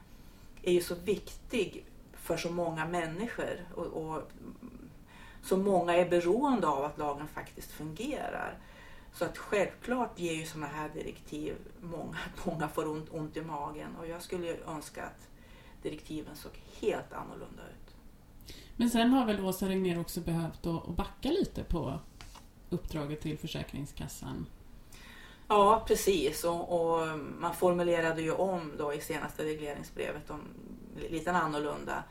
är 0.61 0.73
ju 0.73 0.81
så 0.81 0.95
viktig 0.95 1.85
för 2.13 2.37
så 2.37 2.51
många 2.51 2.85
människor 2.85 3.65
och, 3.75 3.85
och 3.85 4.31
så 5.43 5.57
många 5.57 5.95
är 5.95 6.09
beroende 6.09 6.67
av 6.67 6.83
att 6.83 6.97
lagen 6.97 7.27
faktiskt 7.27 7.71
fungerar. 7.71 8.57
Så 9.13 9.25
att 9.25 9.37
självklart 9.37 10.19
ger 10.19 10.33
ju 10.33 10.45
sådana 10.45 10.67
här 10.67 10.89
direktiv 10.89 11.55
många, 11.81 12.17
många 12.45 12.67
får 12.67 12.87
ont, 12.87 13.09
ont 13.11 13.37
i 13.37 13.41
magen 13.41 13.95
och 13.95 14.07
jag 14.07 14.21
skulle 14.21 14.57
önska 14.67 15.03
att 15.03 15.27
direktiven 15.81 16.35
såg 16.35 16.51
helt 16.79 17.13
annorlunda 17.13 17.63
ut. 17.63 17.95
Men 18.75 18.89
sen 18.89 19.09
har 19.09 19.25
väl 19.25 19.45
Åsa 19.45 19.69
Regnér 19.69 19.99
också 19.99 20.21
behövt 20.21 20.65
att 20.65 20.87
backa 20.87 21.29
lite 21.29 21.63
på 21.63 21.99
uppdraget 22.69 23.21
till 23.21 23.37
Försäkringskassan? 23.37 24.45
Ja, 25.49 25.83
precis. 25.87 26.43
Och, 26.43 26.81
och, 26.81 27.19
man 27.39 27.55
formulerade 27.55 28.21
ju 28.21 28.31
om 28.31 28.71
då 28.77 28.93
i 28.93 29.01
senaste 29.01 29.43
regleringsbrevet 29.43 30.29
om 30.29 30.41
lite 31.09 31.31
annorlunda 31.31 32.03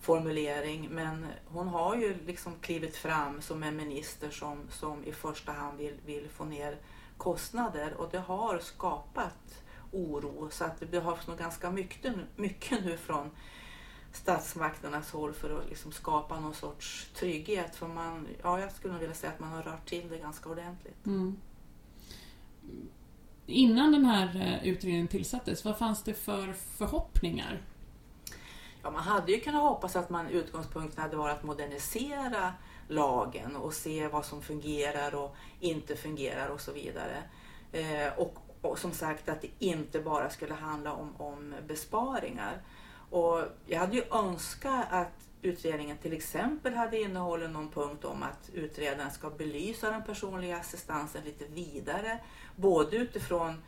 formulering. 0.00 0.88
Men 0.90 1.26
hon 1.46 1.68
har 1.68 1.96
ju 1.96 2.16
liksom 2.26 2.52
klivit 2.60 2.96
fram 2.96 3.42
som 3.42 3.62
en 3.62 3.76
minister 3.76 4.30
som, 4.30 4.58
som 4.70 5.04
i 5.04 5.12
första 5.12 5.52
hand 5.52 5.78
vill, 5.78 5.94
vill 6.06 6.28
få 6.28 6.44
ner 6.44 6.76
kostnader 7.16 7.94
och 7.94 8.08
det 8.10 8.18
har 8.18 8.58
skapat 8.58 9.64
oro. 9.92 10.48
Så 10.50 10.64
att 10.64 10.80
det 10.80 10.86
behövs 10.86 11.26
nog 11.26 11.38
ganska 11.38 11.70
mycket, 11.70 12.14
mycket 12.36 12.84
nu 12.84 12.96
från 12.96 13.30
statsmakternas 14.12 15.10
håll 15.10 15.32
för 15.32 15.58
att 15.58 15.68
liksom 15.68 15.92
skapa 15.92 16.40
någon 16.40 16.54
sorts 16.54 17.10
trygghet. 17.14 17.76
För 17.76 17.88
man, 17.88 18.26
ja, 18.42 18.60
jag 18.60 18.72
skulle 18.72 18.92
nog 18.92 19.00
vilja 19.00 19.14
säga 19.14 19.32
att 19.32 19.40
man 19.40 19.52
har 19.52 19.62
rört 19.62 19.88
till 19.88 20.08
det 20.08 20.18
ganska 20.18 20.48
ordentligt. 20.48 21.06
Mm. 21.06 21.36
Innan 23.46 23.92
den 23.92 24.04
här 24.04 24.36
eh, 24.36 24.68
utredningen 24.68 25.08
tillsattes, 25.08 25.64
vad 25.64 25.78
fanns 25.78 26.02
det 26.02 26.14
för 26.14 26.52
förhoppningar? 26.52 27.62
Ja, 28.82 28.90
man 28.90 29.02
hade 29.02 29.32
ju 29.32 29.40
kunnat 29.40 29.62
hoppas 29.62 29.96
att 29.96 30.10
man 30.10 30.28
utgångspunkten 30.28 31.02
hade 31.02 31.16
varit 31.16 31.36
att 31.36 31.44
modernisera 31.44 32.54
lagen 32.88 33.56
och 33.56 33.74
se 33.74 34.08
vad 34.08 34.24
som 34.24 34.42
fungerar 34.42 35.14
och 35.14 35.36
inte 35.60 35.96
fungerar 35.96 36.48
och 36.48 36.60
så 36.60 36.72
vidare. 36.72 37.22
Eh, 37.72 38.18
och, 38.18 38.34
och, 38.62 38.78
som 38.78 38.92
sagt 38.92 39.28
att 39.28 39.42
det 39.42 39.50
inte 39.58 40.00
bara 40.00 40.30
skulle 40.30 40.54
handla 40.54 40.92
om, 40.92 41.16
om 41.16 41.54
besparingar. 41.68 42.62
Och 43.10 43.42
jag 43.66 43.78
hade 43.78 43.96
ju 43.96 44.04
önskat 44.10 44.86
att 44.90 45.29
utredningen 45.42 45.98
till 45.98 46.12
exempel 46.12 46.74
hade 46.74 47.00
innehållit 47.00 47.50
någon 47.50 47.70
punkt 47.70 48.04
om 48.04 48.22
att 48.22 48.50
utredaren 48.54 49.10
ska 49.10 49.30
belysa 49.30 49.90
den 49.90 50.04
personliga 50.04 50.56
assistansen 50.56 51.24
lite 51.24 51.44
vidare. 51.44 52.18
Både 52.56 52.96
utifrån 52.96 53.62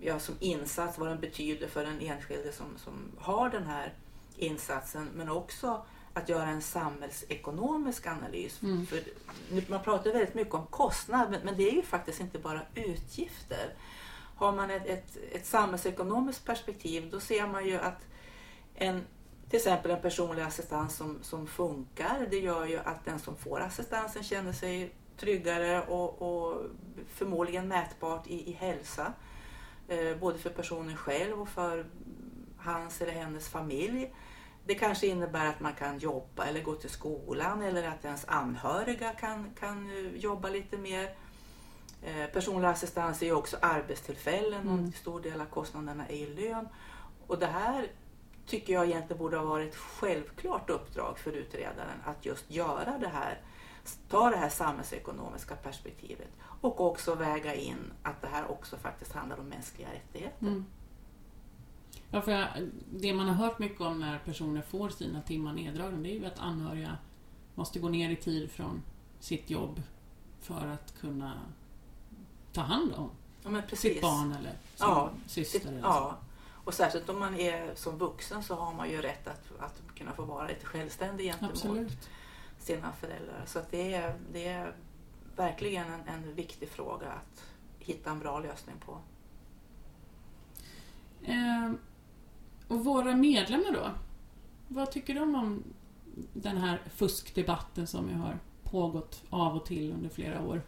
ja, 0.00 0.18
som 0.18 0.34
insats, 0.40 0.98
vad 0.98 1.08
den 1.08 1.20
betyder 1.20 1.68
för 1.68 1.84
den 1.84 2.00
enskilde 2.00 2.52
som, 2.52 2.78
som 2.78 3.10
har 3.18 3.50
den 3.50 3.66
här 3.66 3.92
insatsen 4.36 5.08
men 5.14 5.28
också 5.28 5.86
att 6.14 6.28
göra 6.28 6.48
en 6.48 6.62
samhällsekonomisk 6.62 8.06
analys. 8.06 8.62
Mm. 8.62 8.86
För 8.86 9.02
man 9.70 9.82
pratar 9.82 10.12
väldigt 10.12 10.34
mycket 10.34 10.54
om 10.54 10.66
kostnad 10.66 11.36
men 11.44 11.56
det 11.56 11.68
är 11.68 11.72
ju 11.72 11.82
faktiskt 11.82 12.20
inte 12.20 12.38
bara 12.38 12.62
utgifter. 12.74 13.74
Har 14.36 14.52
man 14.52 14.70
ett, 14.70 14.86
ett, 14.86 15.16
ett 15.32 15.46
samhällsekonomiskt 15.46 16.44
perspektiv 16.44 17.10
då 17.10 17.20
ser 17.20 17.46
man 17.46 17.66
ju 17.66 17.78
att 17.78 18.06
en, 18.74 19.04
till 19.48 19.56
exempel 19.56 19.90
en 19.90 20.02
personlig 20.02 20.42
assistans 20.42 20.96
som, 20.96 21.18
som 21.22 21.46
funkar 21.46 22.26
det 22.30 22.38
gör 22.38 22.66
ju 22.66 22.78
att 22.78 23.04
den 23.04 23.18
som 23.18 23.36
får 23.36 23.60
assistansen 23.60 24.22
känner 24.22 24.52
sig 24.52 24.94
tryggare 25.16 25.82
och, 25.82 26.22
och 26.22 26.62
förmodligen 27.08 27.68
mätbart 27.68 28.26
i, 28.26 28.50
i 28.50 28.52
hälsa. 28.52 29.12
Eh, 29.88 30.16
både 30.16 30.38
för 30.38 30.50
personen 30.50 30.96
själv 30.96 31.42
och 31.42 31.48
för 31.48 31.86
hans 32.58 33.00
eller 33.00 33.12
hennes 33.12 33.48
familj. 33.48 34.14
Det 34.64 34.74
kanske 34.74 35.06
innebär 35.06 35.46
att 35.46 35.60
man 35.60 35.72
kan 35.72 35.98
jobba 35.98 36.44
eller 36.44 36.62
gå 36.62 36.74
till 36.74 36.90
skolan 36.90 37.62
eller 37.62 37.88
att 37.88 38.04
ens 38.04 38.24
anhöriga 38.28 39.10
kan, 39.10 39.50
kan 39.60 39.90
eh, 39.90 40.16
jobba 40.16 40.48
lite 40.48 40.78
mer. 40.78 41.14
Eh, 42.02 42.26
personlig 42.32 42.68
assistans 42.68 43.22
är 43.22 43.26
ju 43.26 43.34
också 43.34 43.56
arbetstillfällen 43.62 44.68
och 44.68 44.74
mm. 44.74 44.84
en 44.84 44.92
stor 44.92 45.20
del 45.20 45.40
av 45.40 45.44
kostnaderna 45.44 46.06
är 46.08 46.16
ju 46.16 46.34
lön. 46.34 46.68
Och 47.26 47.38
det 47.38 47.46
här 47.46 47.86
tycker 48.46 48.72
jag 48.72 48.86
egentligen 48.86 49.18
borde 49.18 49.36
ha 49.36 49.44
varit 49.44 49.70
ett 49.72 49.76
självklart 49.78 50.70
uppdrag 50.70 51.18
för 51.18 51.32
utredaren 51.32 52.00
att 52.04 52.26
just 52.26 52.50
göra 52.50 52.98
det 52.98 53.08
här, 53.08 53.40
ta 54.08 54.30
det 54.30 54.36
här 54.36 54.48
samhällsekonomiska 54.48 55.56
perspektivet 55.56 56.28
och 56.60 56.80
också 56.80 57.14
väga 57.14 57.54
in 57.54 57.92
att 58.02 58.22
det 58.22 58.28
här 58.28 58.50
också 58.50 58.76
faktiskt 58.76 59.12
handlar 59.12 59.40
om 59.40 59.46
mänskliga 59.48 59.88
rättigheter. 59.92 60.46
Mm. 60.46 60.66
Ja, 62.10 62.20
för 62.20 62.32
jag, 62.32 62.46
det 62.94 63.14
man 63.14 63.28
har 63.28 63.34
hört 63.34 63.58
mycket 63.58 63.80
om 63.80 64.00
när 64.00 64.18
personer 64.18 64.62
får 64.62 64.88
sina 64.88 65.22
timmar 65.22 65.52
neddragna 65.52 65.98
det 65.98 66.08
är 66.10 66.18
ju 66.20 66.26
att 66.26 66.38
anhöriga 66.38 66.98
måste 67.54 67.78
gå 67.78 67.88
ner 67.88 68.10
i 68.10 68.16
tid 68.16 68.50
från 68.50 68.82
sitt 69.20 69.50
jobb 69.50 69.82
för 70.40 70.66
att 70.66 70.94
kunna 71.00 71.40
ta 72.52 72.60
hand 72.60 72.92
om 72.94 73.10
Ja, 73.44 73.62
sitt 73.76 74.02
barn 74.02 74.32
eller 74.32 74.50
sin 74.50 74.58
Ja, 74.78 75.10
syster. 75.26 75.58
Sitt, 75.58 75.68
eller 75.68 75.80
så. 75.80 75.86
ja. 75.86 76.16
Och 76.66 76.74
särskilt 76.74 77.08
om 77.08 77.18
man 77.18 77.34
är 77.34 77.74
som 77.74 77.98
vuxen 77.98 78.42
så 78.42 78.54
har 78.54 78.74
man 78.74 78.90
ju 78.90 79.02
rätt 79.02 79.28
att, 79.28 79.52
att 79.58 79.82
kunna 79.94 80.12
få 80.12 80.22
vara 80.24 80.46
lite 80.46 80.66
självständig 80.66 81.24
gentemot 81.24 81.52
Absolut. 81.52 82.08
sina 82.58 82.92
föräldrar. 82.92 83.42
Så 83.46 83.58
att 83.58 83.70
det, 83.70 83.94
är, 83.94 84.14
det 84.32 84.48
är 84.48 84.72
verkligen 85.36 85.86
en, 85.86 86.08
en 86.08 86.34
viktig 86.34 86.68
fråga 86.68 87.06
att 87.06 87.44
hitta 87.78 88.10
en 88.10 88.18
bra 88.18 88.40
lösning 88.40 88.76
på. 88.86 88.98
Eh, 91.22 91.72
och 92.68 92.84
våra 92.84 93.16
medlemmar 93.16 93.72
då? 93.72 93.90
Vad 94.68 94.90
tycker 94.90 95.14
de 95.14 95.34
om 95.34 95.64
den 96.32 96.56
här 96.56 96.82
fuskdebatten 96.94 97.86
som 97.86 98.08
ju 98.08 98.14
har 98.14 98.38
pågått 98.62 99.22
av 99.30 99.56
och 99.56 99.66
till 99.66 99.92
under 99.92 100.08
flera 100.08 100.42
år? 100.42 100.62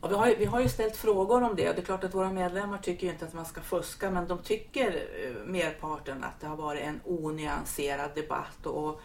Och 0.00 0.10
vi, 0.10 0.14
har 0.14 0.26
ju, 0.26 0.34
vi 0.34 0.44
har 0.44 0.60
ju 0.60 0.68
ställt 0.68 0.96
frågor 0.96 1.42
om 1.42 1.56
det. 1.56 1.68
Och 1.68 1.74
det 1.74 1.80
är 1.80 1.84
klart 1.84 2.04
att 2.04 2.14
våra 2.14 2.32
medlemmar 2.32 2.78
tycker 2.78 3.06
ju 3.06 3.12
inte 3.12 3.24
att 3.24 3.34
man 3.34 3.46
ska 3.46 3.60
fuska 3.60 4.10
men 4.10 4.28
de 4.28 4.38
tycker 4.38 5.08
eh, 5.24 5.46
merparten 5.46 6.24
att 6.24 6.40
det 6.40 6.46
har 6.46 6.56
varit 6.56 6.82
en 6.82 7.00
onyanserad 7.04 8.10
debatt. 8.14 8.66
Och, 8.66 8.84
och 8.84 9.00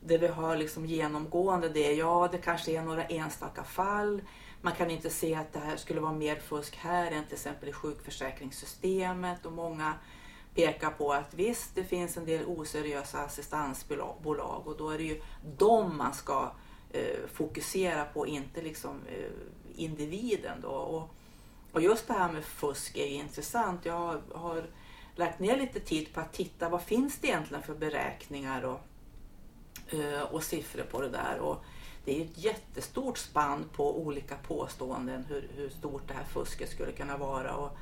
det 0.00 0.18
vi 0.18 0.26
har 0.26 0.56
liksom 0.56 0.86
genomgående 0.86 1.68
det 1.68 1.92
är 1.92 1.96
ja 1.96 2.28
det 2.32 2.38
kanske 2.38 2.72
är 2.72 2.82
några 2.82 3.04
enstaka 3.04 3.64
fall. 3.64 4.22
Man 4.60 4.72
kan 4.72 4.90
inte 4.90 5.10
se 5.10 5.34
att 5.34 5.52
det 5.52 5.58
här 5.58 5.76
skulle 5.76 6.00
vara 6.00 6.12
mer 6.12 6.36
fusk 6.36 6.76
här 6.76 7.12
än 7.12 7.24
till 7.24 7.34
exempel 7.34 7.68
i 7.68 7.72
sjukförsäkringssystemet. 7.72 9.46
Och 9.46 9.52
många 9.52 9.94
pekar 10.54 10.90
på 10.90 11.12
att 11.12 11.34
visst 11.34 11.74
det 11.74 11.84
finns 11.84 12.16
en 12.16 12.24
del 12.24 12.44
oseriösa 12.46 13.18
assistansbolag. 13.18 14.62
Och 14.66 14.76
då 14.76 14.90
är 14.90 14.98
det 14.98 15.04
ju 15.04 15.22
dem 15.58 15.96
man 15.96 16.14
ska 16.14 16.52
eh, 16.90 17.26
fokusera 17.32 18.04
på, 18.04 18.26
inte 18.26 18.62
liksom 18.62 19.00
eh, 19.06 19.30
individen 19.76 20.60
då. 20.60 20.68
Och, 20.68 21.14
och 21.72 21.82
just 21.82 22.06
det 22.06 22.12
här 22.12 22.32
med 22.32 22.44
fusk 22.44 22.96
är 22.96 23.06
ju 23.06 23.14
intressant. 23.14 23.84
Jag 23.84 24.22
har, 24.34 24.66
lagt 25.14 25.40
ner 25.40 25.56
lite 25.56 25.80
tid 25.80 26.14
på 26.14 26.20
att 26.20 26.32
titta 26.32 26.68
vad 26.68 26.82
finns 26.82 27.18
det 27.18 27.26
egentligen 27.26 27.62
för 27.62 27.74
beräkningar 27.74 28.62
och, 28.62 28.80
eh, 29.94 30.22
och 30.22 30.42
siffror 30.42 30.82
på 30.82 31.00
det 31.00 31.08
där. 31.08 31.38
Och 31.38 31.64
det 32.04 32.12
är 32.12 32.16
ju 32.18 32.24
ett 32.24 32.38
jättestort 32.38 33.18
spann 33.18 33.64
på 33.72 34.00
olika 34.00 34.36
påståenden 34.36 35.24
hur, 35.28 35.50
hur 35.56 35.68
stort 35.68 36.08
det 36.08 36.14
här 36.14 36.24
fusket 36.24 36.70
skulle 36.70 36.92
kunna 36.92 37.16
vara. 37.16 37.54
Och 37.54 37.78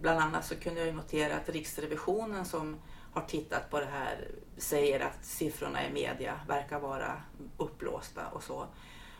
bland 0.00 0.20
annat 0.20 0.46
så 0.46 0.56
kunde 0.56 0.86
jag 0.86 0.94
notera 0.94 1.36
att 1.36 1.48
Riksrevisionen 1.48 2.44
som 2.44 2.76
har 3.12 3.22
tittat 3.22 3.70
på 3.70 3.80
det 3.80 3.86
här 3.86 4.28
säger 4.56 5.00
att 5.00 5.24
siffrorna 5.24 5.86
i 5.86 5.92
media 5.92 6.40
verkar 6.48 6.80
vara 6.80 7.22
uppblåsta 7.56 8.28
och 8.28 8.42
så. 8.42 8.66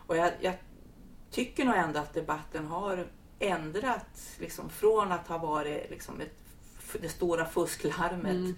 Och 0.07 0.17
jag, 0.17 0.33
jag 0.41 0.55
tycker 1.33 1.65
nog 1.65 1.75
ändå 1.75 2.01
att 2.01 2.15
debatten 2.15 2.67
har 2.67 3.07
ändrats 3.39 4.37
liksom, 4.39 4.71
från 4.71 5.13
att 5.13 5.29
ha 5.29 5.39
varit 5.39 5.91
liksom, 5.91 6.21
ett, 6.21 6.35
det 7.01 7.09
stora 7.09 7.47
fusklarmet 7.47 8.33
Mm. 8.33 8.55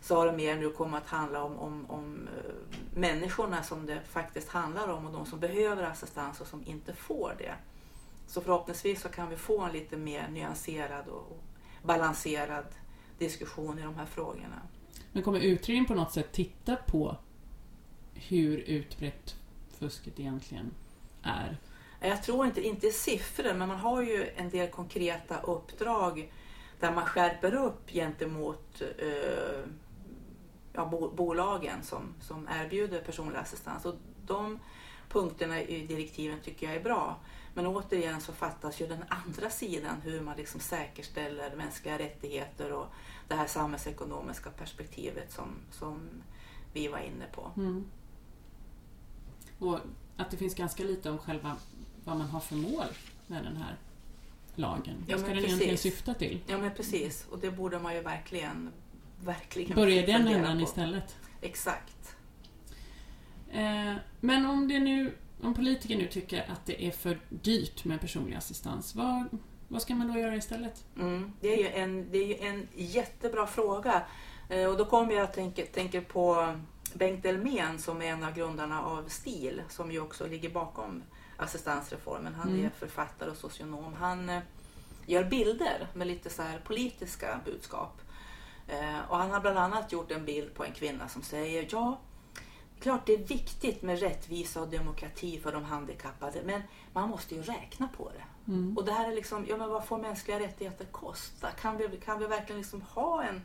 så 0.00 0.16
har 0.16 0.26
det 0.26 0.36
mer 0.36 0.56
nu 0.56 0.70
kommit 0.70 0.94
att 0.94 1.06
handla 1.06 1.42
om, 1.42 1.58
om, 1.58 1.90
om 1.90 2.28
eh, 2.28 2.78
människorna 2.94 3.62
som 3.62 3.86
det 3.86 4.00
faktiskt 4.08 4.48
handlar 4.48 4.88
om 4.88 5.06
och 5.06 5.12
de 5.12 5.26
som 5.26 5.40
behöver 5.40 5.82
assistans 5.82 6.40
och 6.40 6.46
som 6.46 6.62
inte 6.66 6.94
får 6.94 7.34
det. 7.38 7.54
Så 8.26 8.40
förhoppningsvis 8.40 9.00
så 9.00 9.08
kan 9.08 9.30
vi 9.30 9.36
få 9.36 9.60
en 9.60 9.72
lite 9.72 9.96
mer 9.96 10.28
nyanserad 10.28 11.08
och 11.08 11.30
och 11.30 11.42
balanserad 11.86 12.64
diskussion 13.18 13.78
i 13.78 13.82
de 13.82 13.94
här 13.94 14.06
frågorna. 14.06 14.62
Men 15.12 15.22
kommer 15.22 15.40
utredningen 15.40 15.86
på 15.86 15.94
något 15.94 16.12
sätt 16.12 16.32
titta 16.32 16.76
på 16.76 17.16
hur 18.14 18.58
utbrett 18.58 19.36
fusket 19.78 20.20
egentligen 20.20 20.70
är? 21.22 21.58
Jag 22.08 22.22
tror 22.22 22.46
inte, 22.46 22.62
inte 22.62 22.86
i 22.86 22.92
siffror, 22.92 23.54
men 23.54 23.68
man 23.68 23.78
har 23.78 24.02
ju 24.02 24.28
en 24.36 24.50
del 24.50 24.70
konkreta 24.70 25.40
uppdrag 25.40 26.32
där 26.80 26.92
man 26.92 27.06
skärper 27.06 27.54
upp 27.54 27.90
gentemot 27.90 28.82
eh, 28.98 29.64
ja, 30.72 30.86
bo, 30.86 31.10
bolagen 31.10 31.82
som, 31.82 32.14
som 32.20 32.48
erbjuder 32.60 33.00
personlig 33.00 33.38
assistans. 33.38 33.84
Och 33.84 33.94
de 34.26 34.58
punkterna 35.08 35.62
i 35.62 35.86
direktiven 35.86 36.40
tycker 36.40 36.66
jag 36.66 36.76
är 36.76 36.82
bra. 36.82 37.16
Men 37.54 37.66
återigen 37.66 38.20
så 38.20 38.32
fattas 38.32 38.80
ju 38.80 38.86
den 38.86 39.04
andra 39.08 39.50
sidan 39.50 40.00
hur 40.00 40.20
man 40.20 40.36
liksom 40.36 40.60
säkerställer 40.60 41.56
mänskliga 41.56 41.98
rättigheter 41.98 42.72
och 42.72 42.86
det 43.28 43.34
här 43.34 43.46
samhällsekonomiska 43.46 44.50
perspektivet 44.50 45.32
som, 45.32 45.48
som 45.70 46.08
vi 46.72 46.88
var 46.88 46.98
inne 46.98 47.26
på. 47.32 47.50
Mm. 47.56 47.84
Och 49.58 49.78
att 50.16 50.30
det 50.30 50.36
finns 50.36 50.54
ganska 50.54 50.84
lite 50.84 51.10
om 51.10 51.18
själva 51.18 51.56
vad 52.04 52.16
man 52.16 52.28
har 52.28 52.40
för 52.40 52.56
mål 52.56 52.86
med 53.26 53.44
den 53.44 53.56
här 53.56 53.76
lagen. 54.54 55.04
Ja, 55.06 55.16
vad 55.16 55.20
ska 55.20 55.28
den 55.34 55.44
egentligen 55.44 55.70
precis. 55.70 55.94
syfta 55.94 56.14
till? 56.14 56.40
Ja 56.46 56.58
men 56.58 56.74
precis, 56.74 57.26
och 57.30 57.38
det 57.38 57.50
borde 57.50 57.78
man 57.78 57.94
ju 57.94 58.00
verkligen, 58.00 58.70
verkligen 59.24 59.74
Börja 59.74 60.06
den 60.06 60.28
ändan 60.28 60.60
istället. 60.60 61.16
Exakt. 61.40 62.16
Eh, 63.52 63.94
men 64.20 64.46
om, 64.46 64.68
det 64.68 64.78
nu, 64.78 65.14
om 65.42 65.54
politiker 65.54 65.96
nu 65.96 66.06
tycker 66.06 66.50
att 66.52 66.66
det 66.66 66.86
är 66.86 66.90
för 66.90 67.18
dyrt 67.28 67.84
med 67.84 68.00
personlig 68.00 68.36
assistans, 68.36 68.94
vad, 68.94 69.38
vad 69.68 69.82
ska 69.82 69.94
man 69.94 70.12
då 70.12 70.18
göra 70.18 70.36
istället? 70.36 70.84
Mm. 70.98 71.32
Det, 71.40 71.54
är 71.54 71.58
ju 71.58 71.82
en, 71.82 72.10
det 72.10 72.18
är 72.18 72.26
ju 72.26 72.48
en 72.48 72.68
jättebra 72.74 73.46
fråga. 73.46 74.02
Eh, 74.48 74.66
och 74.66 74.76
då 74.76 74.84
kommer 74.84 75.12
jag 75.12 75.22
att 75.22 75.34
tänka, 75.34 75.62
tänker 75.62 76.00
på 76.00 76.56
Bengt 76.94 77.24
Elmén 77.24 77.78
som 77.78 78.02
är 78.02 78.06
en 78.06 78.24
av 78.24 78.34
grundarna 78.34 78.82
av 78.82 79.08
STIL 79.08 79.62
som 79.68 79.92
ju 79.92 80.00
också 80.00 80.26
ligger 80.26 80.50
bakom 80.50 81.02
assistansreformen. 81.44 82.34
Han 82.34 82.48
Mm. 82.48 82.64
är 82.64 82.70
författare 82.70 83.30
och 83.30 83.36
socionom. 83.36 83.94
Han 83.94 84.28
eh, 84.28 84.40
gör 85.06 85.24
bilder 85.24 85.88
med 85.94 86.06
lite 86.06 86.30
så 86.30 86.42
politiska 86.64 87.40
budskap. 87.44 88.00
Eh, 88.68 88.98
och 89.08 89.16
han 89.16 89.30
har 89.30 89.40
bland 89.40 89.58
annat 89.58 89.92
gjort 89.92 90.10
en 90.10 90.24
bild 90.24 90.54
på 90.54 90.64
en 90.64 90.72
kvinna 90.72 91.08
som 91.08 91.22
säger 91.22 91.68
ja, 91.70 91.98
klart 92.80 93.06
det 93.06 93.14
är 93.14 93.18
viktigt 93.18 93.82
med 93.82 94.00
rättvisa 94.00 94.60
och 94.60 94.68
demokrati 94.68 95.40
för 95.40 95.52
de 95.52 95.64
handikappade 95.64 96.42
men 96.44 96.62
man 96.92 97.08
måste 97.08 97.34
ju 97.34 97.42
räkna 97.42 97.88
på 97.96 98.10
det. 98.10 98.52
Mm. 98.52 98.76
Och 98.76 98.84
det 98.84 98.92
här 98.92 99.10
är 99.10 99.14
liksom, 99.14 99.46
ja 99.48 99.56
men 99.56 99.68
vad 99.70 99.84
får 99.84 99.98
mänskliga 99.98 100.40
rättigheter 100.40 100.84
kosta? 100.84 101.50
Kan 101.50 101.76
vi, 101.76 101.88
kan 102.04 102.18
vi 102.18 102.26
verkligen 102.26 102.60
liksom 102.60 102.82
ha 102.82 103.22
en, 103.22 103.40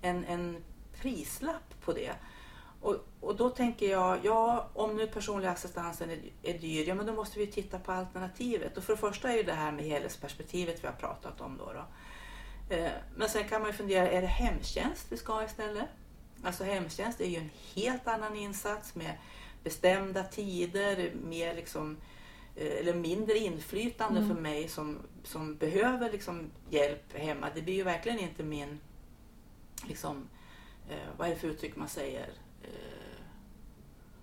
en, 0.00 0.24
en 0.24 0.64
prislapp 1.00 1.80
på 1.84 1.92
det? 1.92 2.12
Och, 2.86 2.96
och 3.20 3.36
då 3.36 3.50
tänker 3.50 3.90
jag, 3.90 4.18
ja 4.22 4.68
om 4.74 4.96
nu 4.96 5.06
personlig 5.06 5.48
assistansen 5.48 6.10
är, 6.10 6.18
är 6.42 6.58
dyr, 6.58 6.88
ja 6.88 6.94
men 6.94 7.06
då 7.06 7.12
måste 7.12 7.38
vi 7.38 7.46
titta 7.46 7.78
på 7.78 7.92
alternativet. 7.92 8.76
Och 8.76 8.84
för 8.84 8.92
det 8.92 8.98
första 8.98 9.32
är 9.32 9.36
ju 9.36 9.42
det 9.42 9.52
här 9.52 9.72
med 9.72 9.84
helhetsperspektivet 9.84 10.84
vi 10.84 10.86
har 10.86 10.94
pratat 10.94 11.40
om 11.40 11.58
då. 11.58 11.72
då. 11.72 11.84
Eh, 12.74 12.90
men 13.16 13.28
sen 13.28 13.48
kan 13.48 13.60
man 13.60 13.70
ju 13.70 13.76
fundera, 13.76 14.10
är 14.10 14.20
det 14.22 14.26
hemtjänst 14.26 15.06
vi 15.10 15.16
ska 15.16 15.32
ha 15.32 15.44
istället? 15.44 15.88
Alltså 16.42 16.64
hemtjänst 16.64 17.20
är 17.20 17.26
ju 17.26 17.36
en 17.36 17.50
helt 17.74 18.08
annan 18.08 18.36
insats 18.36 18.94
med 18.94 19.18
bestämda 19.64 20.22
tider, 20.22 21.12
mer 21.24 21.54
liksom 21.54 21.96
eh, 22.56 22.78
eller 22.80 22.94
mindre 22.94 23.38
inflytande 23.38 24.20
Mm. 24.20 24.34
för 24.34 24.42
mig 24.42 24.68
som, 24.68 24.98
som 25.24 25.56
behöver 25.56 26.12
liksom 26.12 26.50
hjälp 26.70 27.12
hemma. 27.18 27.46
Det 27.54 27.62
blir 27.62 27.74
ju 27.74 27.82
verkligen 27.82 28.18
inte 28.18 28.42
min, 28.42 28.80
liksom, 29.88 30.28
eh, 30.90 31.08
vad 31.16 31.28
är 31.28 31.34
det 31.34 31.40
för 31.40 31.48
uttryck 31.48 31.76
man 31.76 31.88
säger? 31.88 32.28
Eh, 32.62 32.68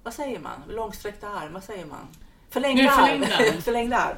vad 0.03 0.13
säger 0.13 0.39
man? 0.39 0.63
Långsträckta 0.67 1.29
arm, 1.29 1.53
vad 1.53 1.63
säger 1.63 1.85
man? 1.85 2.07
Förlängda 2.49 2.91
förlängda 2.91 3.27
arm. 3.27 3.61
Förlängda 3.61 3.97
arm. 3.97 4.17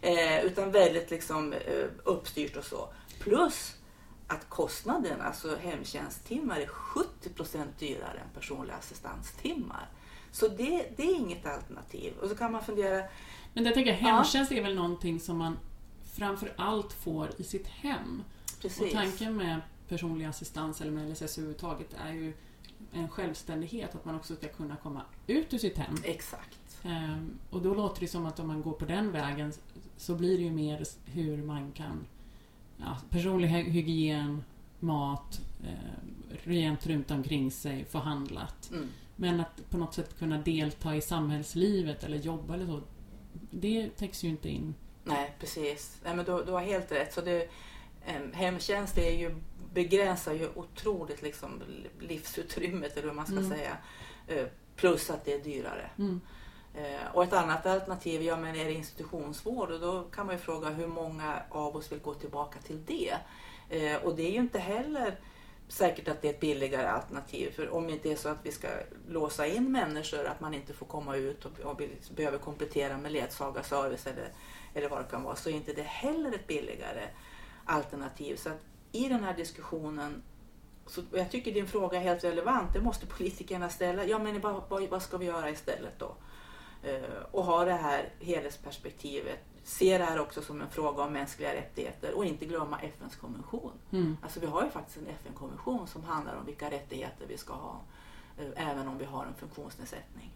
Eh, 0.00 0.44
utan 0.44 0.70
väldigt 0.70 1.10
liksom, 1.10 1.52
eh, 1.52 1.86
uppstyrt 2.04 2.56
och 2.56 2.64
så. 2.64 2.88
Plus 3.20 3.74
att 4.26 4.48
kostnaden, 4.48 5.20
alltså 5.20 5.56
hemtjänsttimmar, 5.56 6.60
är 6.60 6.66
70% 6.66 7.64
dyrare 7.78 8.18
än 8.18 8.40
personliga 8.40 8.76
assistanstimmar. 8.76 9.88
Så 10.32 10.48
det, 10.48 10.86
det 10.96 11.02
är 11.02 11.14
inget 11.14 11.46
alternativ. 11.46 12.12
Och 12.22 12.28
så 12.28 12.34
kan 12.34 12.52
man 12.52 12.64
fundera, 12.64 13.04
Men 13.54 13.64
jag 13.64 13.74
tänker, 13.74 13.92
hemtjänst 13.92 14.52
är 14.52 14.62
väl 14.62 14.74
någonting 14.74 15.20
som 15.20 15.38
man 15.38 15.58
framför 16.14 16.52
allt 16.56 16.92
får 16.92 17.30
i 17.36 17.44
sitt 17.44 17.66
hem. 17.66 18.24
Och 18.56 18.62
precis. 18.62 18.92
tanken 18.92 19.36
med 19.36 19.60
personlig 19.88 20.24
assistans 20.24 20.80
eller 20.80 20.90
med 20.90 21.10
LSS 21.10 21.38
överhuvudtaget 21.38 21.94
är 22.04 22.12
ju 22.12 22.32
en 22.94 23.08
självständighet, 23.08 23.94
att 23.94 24.04
man 24.04 24.14
också 24.14 24.36
ska 24.36 24.48
kunna 24.48 24.76
komma 24.76 25.02
ut 25.26 25.54
ur 25.54 25.58
sitt 25.58 25.78
hem. 25.78 25.94
Exakt. 26.04 26.78
Ehm, 26.84 27.38
och 27.50 27.62
då 27.62 27.74
låter 27.74 28.00
det 28.00 28.08
som 28.08 28.26
att 28.26 28.40
om 28.40 28.46
man 28.46 28.62
går 28.62 28.72
på 28.72 28.84
den 28.84 29.12
vägen 29.12 29.52
så 29.96 30.14
blir 30.14 30.38
det 30.38 30.44
ju 30.44 30.50
mer 30.52 30.84
hur 31.04 31.42
man 31.42 31.72
kan... 31.72 32.06
Ja, 32.76 32.96
personlig 33.10 33.48
hy- 33.48 33.70
hygien, 33.70 34.44
mat, 34.80 35.40
eh, 35.64 36.38
rent 36.44 36.86
runt 36.86 37.10
omkring 37.10 37.50
sig, 37.50 37.84
förhandlat. 37.84 38.70
Mm. 38.72 38.88
Men 39.16 39.40
att 39.40 39.70
på 39.70 39.78
något 39.78 39.94
sätt 39.94 40.18
kunna 40.18 40.38
delta 40.38 40.96
i 40.96 41.00
samhällslivet 41.00 42.04
eller 42.04 42.16
jobba 42.18 42.54
eller 42.54 42.66
så, 42.66 42.80
det 43.50 43.88
täcks 43.96 44.24
ju 44.24 44.28
inte 44.28 44.48
in. 44.48 44.74
Nej, 45.04 45.34
precis. 45.40 45.98
Nej, 46.04 46.16
men 46.16 46.24
du, 46.24 46.44
du 46.46 46.52
har 46.52 46.60
helt 46.60 46.92
rätt. 46.92 47.14
Så 47.14 47.20
det, 47.20 47.48
em, 48.06 48.32
hemtjänst 48.32 48.98
är 48.98 49.18
ju, 49.18 49.34
begränsar 49.74 50.32
ju 50.32 50.48
otroligt 50.54 51.22
liksom 51.22 51.62
livsutrymmet, 52.00 52.96
eller 52.96 53.08
hur 53.08 53.14
man 53.14 53.26
ska 53.26 53.36
Mm. 53.36 53.50
säga. 53.50 53.76
Eh, 54.26 54.46
Plus 54.76 55.10
att 55.10 55.24
det 55.24 55.32
är 55.32 55.38
dyrare. 55.38 55.90
Mm. 55.98 56.20
Eh, 56.74 57.00
Och 57.14 57.24
ett 57.24 57.32
annat 57.32 57.66
alternativ, 57.66 58.22
ja 58.22 58.36
men 58.36 58.56
är 58.56 58.64
det 58.64 58.72
institutionsvård? 58.72 59.70
Och 59.70 59.80
då 59.80 60.02
kan 60.02 60.26
man 60.26 60.34
ju 60.34 60.40
fråga 60.40 60.68
hur 60.68 60.86
många 60.86 61.42
av 61.50 61.76
oss 61.76 61.92
vill 61.92 61.98
gå 62.00 62.14
tillbaka 62.14 62.58
till 62.58 62.84
det? 62.84 63.14
Eh, 63.68 63.96
Och 64.02 64.16
det 64.16 64.22
är 64.22 64.30
ju 64.30 64.38
inte 64.38 64.58
heller 64.58 65.18
säkert 65.68 66.08
att 66.08 66.22
det 66.22 66.28
är 66.28 66.32
ett 66.32 66.40
billigare 66.40 66.86
alternativ. 66.86 67.50
För 67.56 67.70
om 67.74 67.86
det 67.86 67.92
inte 67.92 68.12
är 68.12 68.16
så 68.16 68.28
att 68.28 68.38
vi 68.42 68.52
ska 68.52 68.68
låsa 69.08 69.46
in 69.46 69.72
människor, 69.72 70.24
att 70.26 70.40
man 70.40 70.54
inte 70.54 70.72
får 70.72 70.86
komma 70.86 71.16
ut 71.16 71.44
och, 71.44 71.60
och 71.60 71.76
be- 71.76 71.88
behöver 72.16 72.38
komplettera 72.38 72.98
med 72.98 73.12
ledsagarservice 73.12 74.06
eller, 74.06 74.28
eller 74.74 74.88
vad 74.88 75.00
det 75.00 75.10
kan 75.10 75.22
vara, 75.22 75.36
så 75.36 75.48
är 75.50 75.54
inte 75.54 75.72
det 75.72 75.82
heller 75.82 76.32
ett 76.34 76.46
billigare 76.46 77.08
alternativ. 77.64 78.36
Så 78.36 78.48
att 78.48 78.60
i 78.94 79.08
den 79.08 79.24
här 79.24 79.34
diskussionen 79.34 80.22
så 80.86 81.02
jag 81.12 81.30
tycker 81.30 81.54
din 81.54 81.66
fråga 81.66 81.98
är 81.98 82.02
helt 82.02 82.24
relevant. 82.24 82.72
Det 82.72 82.80
måste 82.80 83.06
politikerna 83.06 83.68
ställa. 83.68 84.04
Ja, 84.04 84.18
men 84.18 84.40
vad, 84.40 84.62
vad, 84.68 84.88
vad 84.88 85.02
ska 85.02 85.16
vi 85.16 85.26
göra 85.26 85.50
istället 85.50 85.98
då? 85.98 86.14
Eh, 86.82 87.22
och 87.30 87.44
ha 87.44 87.64
det 87.64 87.72
här 87.72 88.08
helhetsperspektivet. 88.20 89.38
Se 89.64 89.98
det 89.98 90.04
här 90.04 90.20
också 90.20 90.42
som 90.42 90.60
en 90.60 90.70
fråga 90.70 91.02
om 91.02 91.12
mänskliga 91.12 91.54
rättigheter 91.54 92.14
och 92.14 92.24
inte 92.24 92.46
glömma 92.46 92.80
FNs 92.80 93.16
konvention. 93.16 93.72
Mm. 93.90 94.16
Alltså 94.22 94.40
vi 94.40 94.46
har 94.46 94.64
ju 94.64 94.70
faktiskt 94.70 94.98
en 94.98 95.06
FN-konvention 95.06 95.86
som 95.86 96.04
handlar 96.04 96.36
om 96.36 96.46
vilka 96.46 96.70
rättigheter 96.70 97.26
vi 97.28 97.38
ska 97.38 97.52
ha 97.52 97.80
eh, 98.38 98.70
även 98.70 98.88
om 98.88 98.98
vi 98.98 99.04
har 99.04 99.26
en 99.26 99.34
funktionsnedsättning. 99.34 100.30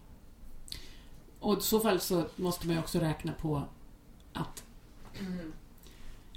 Och 1.41 1.59
i 1.59 1.61
så 1.61 1.81
fall 1.81 2.01
så 2.01 2.25
måste 2.37 2.67
man 2.67 2.77
ju 2.77 2.83
också 2.83 2.99
räkna 2.99 3.33
på 3.33 3.63
att 4.33 4.65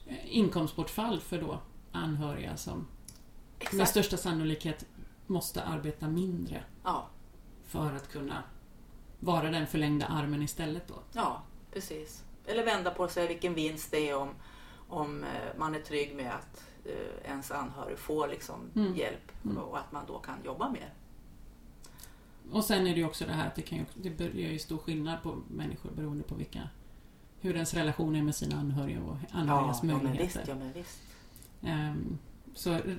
eh, 0.06 0.38
inkomstbortfall 0.38 1.20
för 1.20 1.42
då 1.42 1.60
anhöriga 1.92 2.58
som 2.58 2.78
med 2.78 2.88
Exakt. 3.60 3.90
största 3.90 4.18
sannolikhet 4.18 4.86
måste 5.28 5.64
arbeta 5.64 6.08
mindre 6.08 6.64
Ja, 6.84 7.08
för 7.66 7.94
att 7.96 8.12
kunna 8.12 8.44
vara 9.20 9.52
den 9.52 9.68
förlängda 9.68 10.06
armen 10.06 10.42
istället 10.44 10.88
då. 10.88 10.96
ja, 11.14 11.42
precis. 11.74 12.24
Eller 12.46 12.66
vända 12.66 12.92
på 12.92 13.08
sig 13.08 13.28
vilken 13.28 13.54
vinst 13.54 13.92
det 13.92 14.10
är 14.10 14.16
om, 14.18 14.30
om 14.90 15.24
eh, 15.24 15.30
man 15.58 15.76
är 15.76 15.80
trygg 15.80 16.16
med 16.16 16.34
att 16.36 16.64
eh, 16.86 17.32
ens 17.32 17.52
anhörig 17.52 17.98
får 17.98 18.28
liksom 18.28 18.56
Mm. 18.76 18.96
hjälp 18.96 19.32
Mm. 19.46 19.58
och 19.58 19.78
att 19.80 19.92
man 19.92 20.04
då 20.08 20.20
kan 20.20 20.36
jobba 20.46 20.70
mer. 20.70 20.94
Och 22.52 22.64
sen 22.66 22.88
är 22.88 22.92
det 22.94 23.00
ju 23.00 23.06
också 23.06 23.26
det 23.26 23.32
här 23.34 23.48
att 23.48 23.56
det, 23.56 23.62
kan 23.62 23.78
ju, 23.78 23.86
det 23.96 24.24
gör 24.26 24.50
ju 24.52 24.60
stor 24.60 24.78
skillnad 24.78 25.24
på 25.24 25.38
människor 25.48 25.92
beroende 25.92 26.24
på 26.24 26.36
vilka 26.36 26.70
hur 27.40 27.54
ens 27.54 27.74
relation 27.74 28.16
är 28.16 28.24
med 28.24 28.36
sina 28.36 28.56
anhöriga 28.60 29.02
och 29.02 29.18
anhörigas 29.32 29.80
ja, 29.84 29.88
men 29.88 29.96
möjligheter. 30.04 30.24
visst, 30.40 30.48
ja, 30.48 30.56
men 30.56 30.74
visst. 30.74 31.00
Ehm, 31.64 32.18
så 32.54 32.74
eh, 32.74 32.96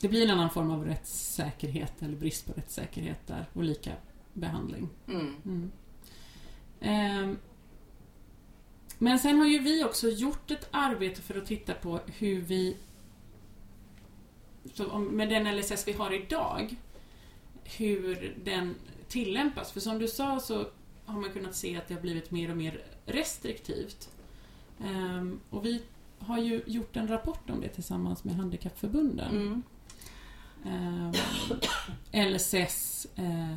det 0.00 0.08
blir 0.08 0.24
en 0.24 0.30
annan 0.30 0.50
form 0.50 0.70
av 0.70 0.84
rättssäkerhet 0.84 2.02
eller 2.02 2.16
brist 2.16 2.46
på 2.46 2.52
rättssäkerhet 2.52 3.26
där 3.26 3.46
och 3.52 3.64
lika 3.64 3.92
behandling. 4.32 4.88
Mm. 5.08 5.34
Mm. 5.44 5.70
Ehm, 6.80 7.38
men 8.98 9.18
sen 9.18 9.38
har 9.38 9.46
ju 9.46 9.58
vi 9.58 9.84
också 9.84 10.08
gjort 10.08 10.50
ett 10.50 10.68
arbete 10.70 11.22
för 11.22 11.38
att 11.38 11.46
titta 11.46 11.74
på 11.74 12.00
hur 12.06 12.40
vi 12.40 12.76
om, 14.78 15.04
med 15.04 15.28
den 15.28 15.56
LSS 15.56 15.88
vi 15.88 15.92
har 15.92 16.12
idag 16.12 16.76
hur 17.64 18.36
den 18.44 18.74
tillämpas. 19.08 19.72
För 19.72 19.80
som 19.80 19.98
du 19.98 20.08
sa 20.08 20.40
så 20.40 20.66
har 21.04 21.20
man 21.20 21.32
kunnat 21.32 21.54
se 21.54 21.76
att 21.76 21.88
det 21.88 21.94
har 21.94 22.00
blivit 22.00 22.30
mer 22.30 22.50
och 22.50 22.56
mer 22.56 22.82
restriktivt. 23.06 24.08
Ehm, 24.84 25.40
och 25.50 25.66
vi 25.66 25.82
har 26.20 26.38
ju 26.38 26.62
gjort 26.66 26.96
en 26.96 27.08
rapport 27.08 27.50
om 27.50 27.60
det 27.60 27.68
tillsammans 27.68 28.24
med 28.24 28.36
Handikappförbunden. 28.36 29.30
Mm. 29.30 29.62
Ehm, 30.64 31.12
LSS, 32.12 33.06
eh, 33.16 33.56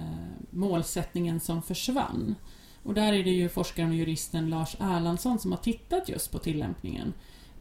målsättningen 0.49 1.39
som 1.39 1.61
försvann. 1.61 2.35
Och 2.83 2.93
där 2.93 3.13
är 3.13 3.23
det 3.23 3.29
ju 3.29 3.49
forskaren 3.49 3.89
och 3.89 3.95
juristen 3.95 4.49
Lars 4.49 4.75
Erlandsson 4.79 5.39
som 5.39 5.51
har 5.51 5.59
tittat 5.59 6.09
just 6.09 6.31
på 6.31 6.39
tillämpningen. 6.39 7.13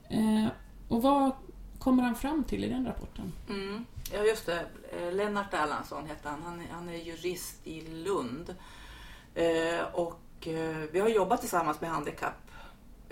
Eh, 0.09 0.47
och 0.89 1.03
vad 1.03 1.33
kommer 1.79 2.03
han 2.03 2.15
fram 2.15 2.45
till 2.45 2.65
i 2.65 2.69
den 2.69 2.87
rapporten? 2.87 3.33
Mm. 3.49 3.85
Ja, 4.13 4.25
just 4.25 4.47
det. 4.47 4.67
Eh, 4.93 5.13
Lennart 5.13 5.55
Erlandsson 5.55 6.07
heter 6.07 6.31
han. 6.31 6.43
Han 6.43 6.61
är, 6.61 6.67
han 6.71 6.89
är 6.89 6.97
jurist 6.97 7.67
i 7.67 7.81
Lund. 7.81 8.55
Eh, 9.35 9.85
och 9.93 10.49
eh, 10.49 10.77
vi 10.93 11.01
har 11.01 11.09
jobbat 11.09 11.41
tillsammans 11.41 11.81
med 11.81 11.91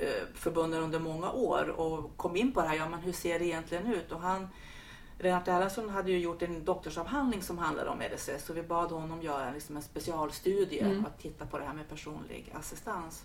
handikappförbunden 0.01 0.83
under 0.83 0.99
många 0.99 1.33
år 1.33 1.69
och 1.81 2.17
kom 2.17 2.37
in 2.37 2.53
på 2.53 2.61
det 2.63 2.69
här, 2.69 2.77
ja 2.77 2.89
men 2.89 3.01
hur 3.01 3.13
ser 3.13 3.39
det 3.39 3.45
egentligen 3.47 3.87
ut? 3.87 4.13
Och 4.13 4.21
han, 4.21 4.49
Lennart 5.19 5.49
Erlandsson 5.49 5.89
hade 5.89 6.11
ju 6.11 6.19
gjort 6.19 6.43
en 6.43 6.65
doktorsavhandling 6.65 7.43
som 7.43 7.59
handlade 7.59 7.91
om 7.91 8.01
LSS 8.15 8.51
och 8.51 8.57
vi 8.57 8.63
bad 8.63 8.91
honom 8.91 9.23
göra 9.23 9.51
liksom 9.53 9.77
en 9.77 9.83
specialstudie 9.83 10.81
Mm. 10.81 11.07
att 11.07 11.19
titta 11.23 11.47
på 11.47 11.59
det 11.59 11.65
här 11.65 11.75
med 11.75 11.89
personlig 11.89 12.53
assistans. 12.55 13.23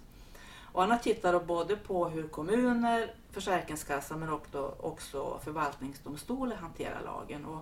Och 0.74 0.82
han 0.82 0.92
har 0.92 0.98
tittat 0.98 1.48
både 1.48 1.76
på 1.76 2.06
hur 2.10 2.28
kommuner, 2.28 3.14
Försäkringskassan 3.32 4.20
men 4.20 4.30
också, 4.80 5.40
förvaltningsdomstolar 5.44 6.56
hanterar 6.56 7.02
lagen. 7.06 7.46
Och 7.46 7.60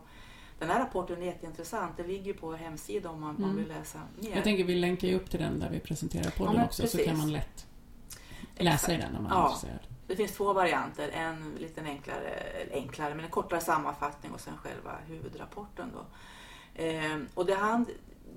den 0.59 0.69
här 0.69 0.79
rapporten 0.79 1.21
är 1.21 1.25
jätteintressant. 1.25 1.97
Den 1.97 2.07
ligger 2.07 2.33
på 2.33 2.47
vår 2.47 2.53
hemsida 2.55 3.09
om 3.09 3.21
man, 3.21 3.35
Mm. 3.35 3.55
vill 3.55 3.67
läsa 3.67 3.99
mer. 4.21 4.35
Jag 4.35 4.43
tänker 4.43 4.63
vi 4.63 4.75
länkar 4.75 5.07
ju 5.07 5.15
upp 5.15 5.29
till 5.29 5.39
den 5.39 5.59
där 5.59 5.69
vi 5.69 5.79
presenterar 5.79 6.29
podden 6.31 6.55
Ja, 6.55 6.65
också 6.65 6.75
så 6.75 6.97
precis. 6.97 7.05
kan 7.05 7.17
man 7.17 7.31
lätt 7.31 7.67
läsa 8.57 8.93
i 8.93 8.97
den 8.97 9.15
om 9.15 9.23
man 9.23 9.31
är 9.31 9.35
Ja. 9.35 9.45
intresserad. 9.47 9.79
Det 10.07 10.15
finns 10.15 10.31
två 10.31 10.53
varianter. 10.53 11.09
En 11.09 11.55
lite 11.59 11.81
enklare, 11.81 12.43
enklare 12.71 13.15
men 13.15 13.25
en 13.25 13.31
kortare 13.31 13.61
sammanfattning 13.61 14.31
och 14.31 14.39
sen 14.39 14.57
själva 14.57 14.97
huvudrapporten. 15.07 15.91
Då. 15.93 16.05
Eh, 16.83 17.17
och 17.33 17.45
det 17.45 17.55
han 17.55 17.85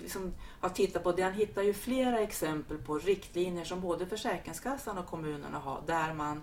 liksom 0.01 0.33
har 0.59 0.69
tittat 0.69 1.03
på, 1.03 1.11
det 1.11 1.21
han 1.23 1.33
hittar 1.33 1.61
ju 1.61 1.73
flera 1.73 2.19
exempel 2.19 2.77
på 2.77 2.97
riktlinjer 2.99 3.65
som 3.65 3.81
både 3.81 4.05
Försäkringskassan 4.05 4.97
och 4.97 5.05
kommunerna 5.05 5.59
har 5.59 5.81
där 5.85 6.13
man 6.13 6.41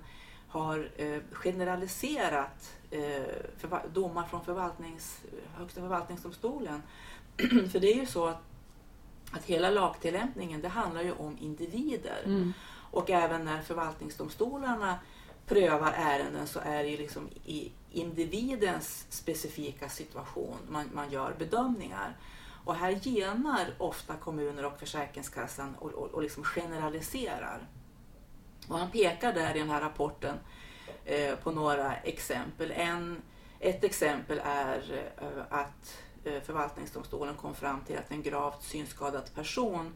har 0.49 0.89
eh, 0.97 1.19
generaliserat 1.33 2.73
eh, 2.91 3.81
domar 3.93 4.27
från 4.27 4.45
förvaltnings, 4.45 5.21
Högsta 5.57 5.81
förvaltningsdomstolen. 5.81 6.83
För 7.73 7.79
det 7.81 7.93
är 7.93 7.97
ju 8.01 8.07
så 8.07 8.27
att, 8.27 8.43
att 9.33 9.45
hela 9.45 9.71
lagtillämpningen 9.71 10.61
det 10.61 10.69
handlar 10.69 11.03
ju 11.03 11.13
om 11.13 11.39
individer. 11.41 12.23
Mm. 12.25 12.53
Och 12.95 13.11
även 13.11 13.45
när 13.45 13.63
förvaltningsdomstolarna 13.63 14.99
prövar 15.47 15.93
ärenden 15.97 16.47
så 16.47 16.61
är 16.61 16.85
det 16.85 16.97
liksom 16.97 17.29
i 17.45 17.73
individens 17.93 19.07
specifika 19.09 19.89
situation 19.89 20.57
man, 20.69 20.91
man 20.93 21.11
gör 21.11 21.35
bedömningar. 21.39 22.17
Och 22.65 22.75
här 22.75 22.91
genar 23.03 23.75
ofta 23.79 24.15
kommuner 24.17 24.65
och 24.65 24.79
Försäkringskassan 24.79 25.75
och, 25.75 25.91
och, 25.91 26.11
och 26.11 26.23
liksom 26.23 26.45
generaliserar. 26.45 27.69
Och 28.69 28.79
han 28.79 28.91
pekar 28.91 29.33
där 29.33 29.57
i 29.57 29.59
den 29.59 29.71
här 29.71 29.81
rapporten 29.81 30.37
eh, 31.05 31.35
på 31.37 31.51
några 31.51 31.97
exempel. 31.97 32.71
En, 32.71 33.23
ett 33.61 33.85
exempel 33.85 34.41
är 34.45 35.11
eh, 35.17 35.45
att 35.51 35.99
eh, 36.25 36.43
förvaltningsdomstolen 36.43 37.35
kom 37.35 37.55
fram 37.55 37.81
till 37.81 37.99
att 37.99 38.11
en 38.11 38.23
gravt 38.23 38.63
synskadad 38.63 39.35
person 39.35 39.93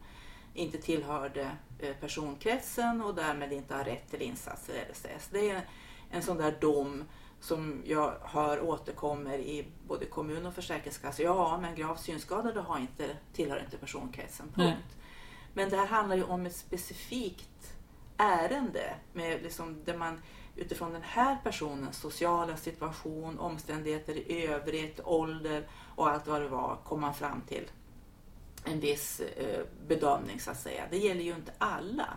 inte 0.59 0.77
tillhörde 0.77 1.51
eh, 1.79 1.95
personkretsen 1.95 3.01
och 3.01 3.15
därmed 3.15 3.53
inte 3.53 3.75
har 3.75 3.83
rätt 3.83 4.09
till 4.09 4.21
insatser 4.21 4.73
i 4.73 4.91
LSS. 4.91 5.27
Det 5.31 5.49
är 5.49 5.61
en 6.09 6.21
sån 6.21 6.37
där 6.37 6.57
dom 6.61 7.03
som 7.39 7.81
jag 7.85 8.13
hör 8.21 8.61
återkommer 8.61 9.37
i 9.37 9.67
både 9.87 10.05
kommun 10.05 10.45
och 10.45 10.53
försäkringskassa. 10.53 11.23
Ja, 11.23 11.59
men 11.61 11.75
gravt 11.75 11.99
synskadade 11.99 12.59
har 12.59 12.79
inte, 12.79 13.17
tillhör 13.33 13.59
inte 13.59 13.77
personkretsen. 13.77 14.45
Punkt. 14.45 14.55
Nej. 14.57 14.77
Men 15.53 15.69
det 15.69 15.77
här 15.77 15.87
handlar 15.87 16.15
ju 16.15 16.23
om 16.23 16.45
ett 16.45 16.55
specifikt 16.55 17.73
ärende 18.17 18.95
med 19.13 19.43
liksom 19.43 19.83
där 19.85 19.97
man 19.97 20.21
utifrån 20.55 20.93
den 20.93 21.01
här 21.01 21.37
personens 21.43 21.97
sociala 21.97 22.57
situation, 22.57 23.39
omständigheter 23.39 24.15
i 24.15 24.47
övrigt, 24.47 24.99
ålder 25.03 25.67
och 25.95 26.09
allt 26.09 26.27
vad 26.27 26.41
det 26.41 26.47
var 26.47 26.77
kom 26.83 27.01
man 27.01 27.13
fram 27.13 27.41
till 27.41 27.67
en 28.65 28.79
viss 28.79 29.19
eh, 29.19 29.61
bedömning 29.87 30.39
så 30.39 30.51
att 30.51 30.59
säga. 30.59 30.83
Det 30.91 30.97
gäller 30.97 31.21
ju 31.21 31.35
inte 31.35 31.51
alla. 31.57 32.07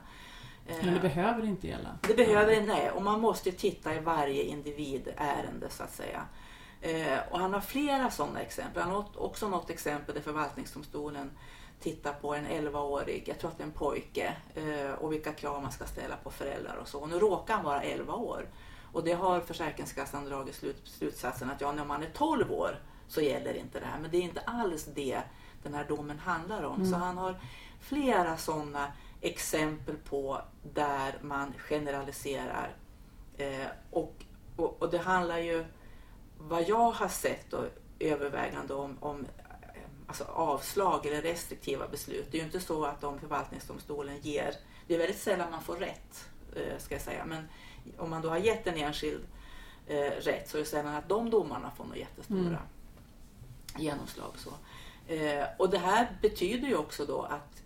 Eh, 0.67 0.77
Men 0.85 0.95
det 0.95 1.01
behöver 1.01 1.45
inte 1.45 1.69
gälla. 1.69 1.99
det 2.09 2.15
behöver 2.15 2.61
nej, 2.61 2.91
och 2.91 3.03
man 3.03 3.21
måste 3.21 3.53
titta 3.53 3.95
i 3.95 4.01
varje 4.01 4.43
individärende 4.43 5.71
så 5.71 5.83
att 5.83 5.95
säga. 5.95 6.27
Eh, 6.81 7.19
och 7.31 7.39
han 7.39 7.53
har 7.55 7.61
flera 7.61 8.11
sådana 8.11 8.41
exempel. 8.41 8.83
Han 8.83 8.93
har 8.93 9.05
också 9.17 9.49
något 9.49 9.71
exempel 9.71 10.15
där 10.15 10.23
förvaltningsdomstolen 10.23 11.31
tittar 11.81 12.13
på 12.13 12.35
en 12.35 12.47
11-årig, 12.47 13.25
jag 13.27 13.39
tror 13.39 13.51
att 13.51 13.59
det 13.59 13.63
är 13.65 13.67
en 13.67 13.73
pojke, 13.73 14.37
eh, 14.55 14.93
och 14.93 15.13
vilka 15.13 15.33
krav 15.33 15.63
man 15.63 15.73
ska 15.73 15.85
ställa 15.85 16.17
på 16.17 16.31
föräldrar 16.31 16.77
och 16.77 16.89
så. 16.89 16.99
Och 17.01 17.09
nu 17.09 17.19
råkar 17.19 17.55
han 17.55 17.65
vara 17.65 17.83
11 17.83 18.15
år. 18.15 18.49
Och 18.93 19.05
det 19.05 19.13
har 19.13 19.41
Försäkringskassan 19.41 20.25
dragit 20.25 20.55
slut, 20.55 20.83
slutsatsen 20.85 21.51
att 21.51 21.61
ja, 21.61 21.73
när 21.73 21.85
man 21.85 22.03
är 22.03 22.11
12 22.15 22.53
år 22.53 22.79
så 23.09 23.21
gäller 23.21 23.55
inte 23.55 23.81
det 23.81 23.87
här. 23.87 23.99
Men 23.99 24.11
det 24.11 24.17
är 24.17 24.23
inte 24.23 24.41
alls 24.41 24.85
det 24.85 25.23
den 25.63 25.75
här 25.75 25.85
domen 25.89 26.19
handlar 26.19 26.63
om. 26.63 26.77
Mm. 26.77 26.91
Så 26.91 26.97
han 26.97 27.19
har 27.19 27.41
flera 27.81 28.37
sådana 28.37 28.93
exempel 29.21 29.97
på 29.97 30.41
där 30.75 31.15
man 31.23 31.53
generaliserar. 31.59 32.77
Eh, 33.37 33.67
och, 33.91 34.15
och, 34.57 34.83
och 34.83 34.91
det 34.91 34.99
handlar 34.99 35.39
ju, 35.39 35.65
vad 36.39 36.69
jag 36.69 36.91
har 36.91 37.09
sett 37.09 37.53
och 37.53 37.65
övervägande 37.99 38.75
om, 38.75 38.99
om 39.01 39.21
eh, 39.39 39.83
alltså 40.07 40.25
avslag 40.25 41.07
eller 41.07 41.23
restriktiva 41.23 41.89
beslut. 41.89 42.27
Det 42.31 42.37
är 42.37 42.41
ju 42.41 42.47
inte 42.47 42.61
så 42.61 42.85
att 42.85 43.05
om 43.05 43.19
förvaltningsdomstolen 43.21 44.19
ger, 44.21 44.55
det 44.87 44.95
är 44.95 44.99
väldigt 44.99 45.21
sällan 45.21 45.51
man 45.51 45.63
får 45.63 45.77
rätt, 45.77 46.29
eh, 46.57 46.79
ska 46.79 46.95
jag 46.95 47.03
säga, 47.03 47.25
men 47.25 47.49
om 47.99 48.11
man 48.11 48.23
då 48.23 48.29
har 48.29 48.39
gett 48.39 48.67
en 48.67 48.77
enskild 48.77 49.25
eh, 49.87 50.11
rätt 50.11 50.49
så 50.49 50.57
är 50.57 50.61
det 50.61 50.67
sällan 50.69 50.95
att 50.95 51.09
de 51.09 51.31
domarna 51.31 51.71
får 51.77 51.85
några 51.85 51.99
jättestora 51.99 52.39
Mm. 52.39 52.59
genomslag. 53.79 54.31
Så. 54.37 54.51
Eh, 55.09 55.45
och 55.59 55.71
det 55.71 55.79
här 55.79 56.19
betyder 56.23 56.69
ju 56.69 56.77
också 56.77 57.07
då 57.07 57.23
att, 57.23 57.63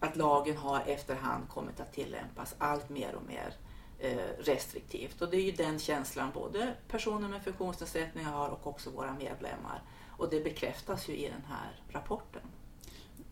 att 0.00 0.16
lagen 0.16 0.56
har 0.56 0.80
efterhand 0.80 1.48
kommit 1.48 1.80
att 1.80 1.92
tillämpas 1.92 2.54
allt 2.58 2.88
mer 2.88 3.14
och 3.14 3.26
mer 3.26 3.54
eh, 3.98 4.44
restriktivt. 4.44 5.22
Och 5.22 5.30
det 5.30 5.36
är 5.36 5.42
ju 5.42 5.52
den 5.52 5.78
känslan 5.78 6.30
både 6.34 6.74
personer 6.88 7.28
med 7.28 7.42
funktionsnedsättningar 7.42 8.32
har 8.32 8.48
och 8.48 8.66
också 8.66 8.90
våra 8.90 9.12
medlemmar. 9.12 9.82
Och 10.18 10.30
det 10.30 10.44
bekräftas 10.44 11.08
ju 11.08 11.16
i 11.16 11.28
den 11.28 11.44
här 11.48 11.80
rapporten. 11.88 12.42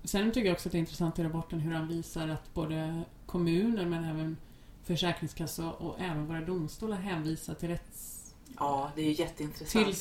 Sen 0.05 0.33
tycker 0.33 0.47
jag 0.47 0.55
också 0.55 0.69
att 0.69 0.73
det 0.73 0.79
är 0.79 0.81
intressant 0.81 1.19
i 1.19 1.23
rapporten 1.25 1.61
hur 1.61 1.75
han 1.75 1.89
visar 1.89 2.29
att 2.29 2.55
både 2.55 3.03
kommuner 3.27 3.87
men 3.87 4.05
även 4.05 4.37
Försäkringskassa 4.85 5.73
och 5.73 6.01
även 6.01 6.27
våra 6.27 6.41
domstolar 6.41 6.97
hänvisar 6.97 7.55
till, 7.55 7.69
rätts, 7.69 8.35
Ja, 8.59 8.93
det 8.95 9.03
är 9.03 9.07
ju 9.07 9.13
jätteintressant. 9.13 9.87
till 9.87 9.97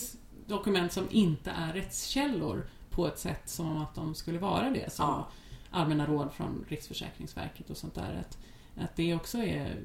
dokument 0.48 0.94
som 0.94 1.08
inte 1.12 1.52
är 1.52 1.74
rättskällor 1.74 2.66
på 2.96 3.08
ett 3.08 3.20
sätt 3.20 3.50
som 3.50 3.78
att 3.78 3.96
de 3.96 4.16
skulle 4.16 4.40
vara 4.40 4.70
det. 4.70 4.94
Som 4.94 5.06
Ja. 5.06 5.28
allmänna 5.72 6.06
råd 6.08 6.34
från 6.34 6.66
Riksförsäkringsverket 6.68 7.70
och 7.70 7.78
sånt 7.78 7.96
där. 7.96 8.20
Att, 8.20 8.38
att 8.84 8.96
det 8.96 9.16
också 9.16 9.38
är 9.38 9.82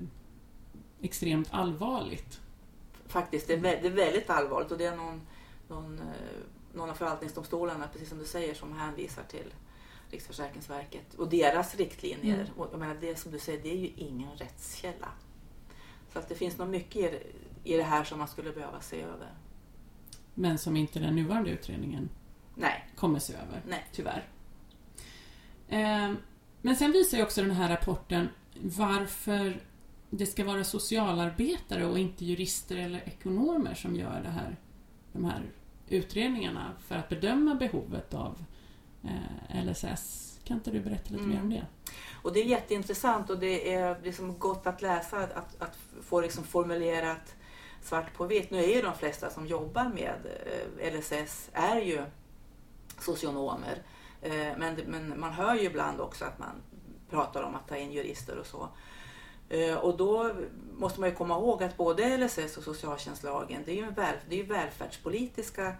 extremt 1.00 1.48
allvarligt. 1.50 2.40
Faktiskt, 3.06 3.46
det 3.46 3.54
är, 3.54 3.60
det 3.60 3.86
är 3.86 3.90
väldigt 3.90 4.30
allvarligt 4.30 4.72
och 4.72 4.78
det 4.78 4.84
är 4.84 4.96
någon, 4.96 5.20
någon, 5.68 5.98
eh, 5.98 6.04
någon 6.74 6.90
av 6.90 6.94
förvaltningsdomstolarna, 6.94 7.88
precis 7.92 8.08
som 8.08 8.18
du 8.18 8.24
säger, 8.24 8.54
som 8.54 8.78
hänvisar 8.78 9.22
till 9.22 9.54
Riksförsäkringsverket 10.10 11.14
och 11.14 11.28
deras 11.28 11.74
riktlinjer. 11.74 12.34
Mm. 12.40 12.52
Och 12.56 12.68
jag 12.72 12.78
menar, 12.78 12.96
det 13.00 13.18
som 13.18 13.32
du 13.32 13.38
säger, 13.38 13.62
det 13.62 13.70
är 13.72 13.76
ju 13.78 13.90
ingen 13.96 14.36
rättskälla. 14.36 15.08
Så 16.12 16.18
att 16.18 16.28
det 16.28 16.34
finns 16.34 16.58
nog 16.58 16.68
mycket 16.68 17.22
i 17.64 17.76
det 17.76 17.82
här 17.82 18.04
som 18.04 18.18
man 18.18 18.28
skulle 18.28 18.52
behöva 18.52 18.80
se 18.80 19.02
över. 19.02 19.28
Men 20.34 20.58
som 20.58 20.76
inte 20.76 20.98
den 21.00 21.14
nuvarande 21.16 21.50
utredningen 21.50 22.08
Nej, 22.58 22.88
kommer 22.96 23.18
se 23.18 23.32
över. 23.34 23.62
nej. 23.68 23.84
Tyvärr. 23.92 24.28
Eh, 25.68 26.12
Men 26.62 26.76
sen 26.76 26.92
visar 26.92 27.18
ju 27.18 27.24
också 27.24 27.42
den 27.42 27.50
här 27.50 27.68
rapporten 27.68 28.28
varför 28.54 29.60
det 30.10 30.26
ska 30.26 30.44
vara 30.44 30.64
socialarbetare 30.64 31.86
och 31.86 31.98
inte 31.98 32.24
jurister 32.24 32.76
eller 32.76 33.08
ekonomer 33.08 33.74
som 33.74 33.96
gör 33.96 34.20
det 34.22 34.30
här, 34.30 34.56
de 35.12 35.24
här 35.24 35.42
utredningarna 35.88 36.72
för 36.86 36.94
att 36.96 37.08
bedöma 37.08 37.54
behovet 37.54 38.14
av 38.14 38.38
eh, 39.04 39.64
LSS. 39.64 40.24
Kan 40.44 40.56
inte 40.56 40.70
du 40.70 40.80
berätta 40.80 41.10
lite 41.10 41.24
Mm. 41.24 41.28
mer 41.34 41.40
om 41.42 41.50
det? 41.50 41.66
Och 42.22 42.32
det 42.32 42.40
är 42.40 42.44
jätteintressant 42.44 43.30
och 43.30 43.38
det 43.38 43.74
är 43.74 44.00
liksom 44.02 44.38
gott 44.38 44.66
att 44.66 44.82
läsa, 44.82 45.16
att, 45.18 45.62
att 45.62 45.78
få 46.02 46.20
liksom 46.20 46.44
formulerat 46.44 47.34
svart 47.82 48.14
på 48.14 48.26
vitt. 48.26 48.50
Nu 48.50 48.58
är 48.64 48.74
ju 48.76 48.82
de 48.82 48.94
flesta 48.94 49.30
som 49.30 49.46
jobbar 49.46 49.84
med 49.88 50.14
eh, 50.80 50.98
LSS 50.98 51.50
är 51.52 51.80
ju 51.80 52.02
socionomer. 53.02 53.82
Eh, 54.22 54.56
Men, 54.58 54.74
men 54.86 55.20
man 55.20 55.32
hör 55.32 55.54
ju 55.54 55.62
ibland 55.62 56.00
också 56.00 56.24
att 56.24 56.38
man 56.38 56.62
pratar 57.10 57.42
om 57.42 57.54
att 57.54 57.68
ta 57.68 57.76
in 57.76 57.92
jurister 57.92 58.36
och 58.38 58.46
så. 58.46 58.68
Eh, 59.48 59.74
Och 59.74 59.96
då 59.96 60.30
måste 60.76 61.00
man 61.00 61.08
ju 61.08 61.14
komma 61.14 61.34
ihåg 61.34 61.62
att 61.62 61.76
både 61.76 62.16
LSS 62.18 62.56
och 62.56 62.62
socialtjänstlagen 62.64 63.62
det 63.66 63.72
är 63.72 63.76
ju, 63.76 63.90
väl, 63.90 64.16
det 64.28 64.40
är 64.40 64.44
välfärdspolitiska 64.44 65.72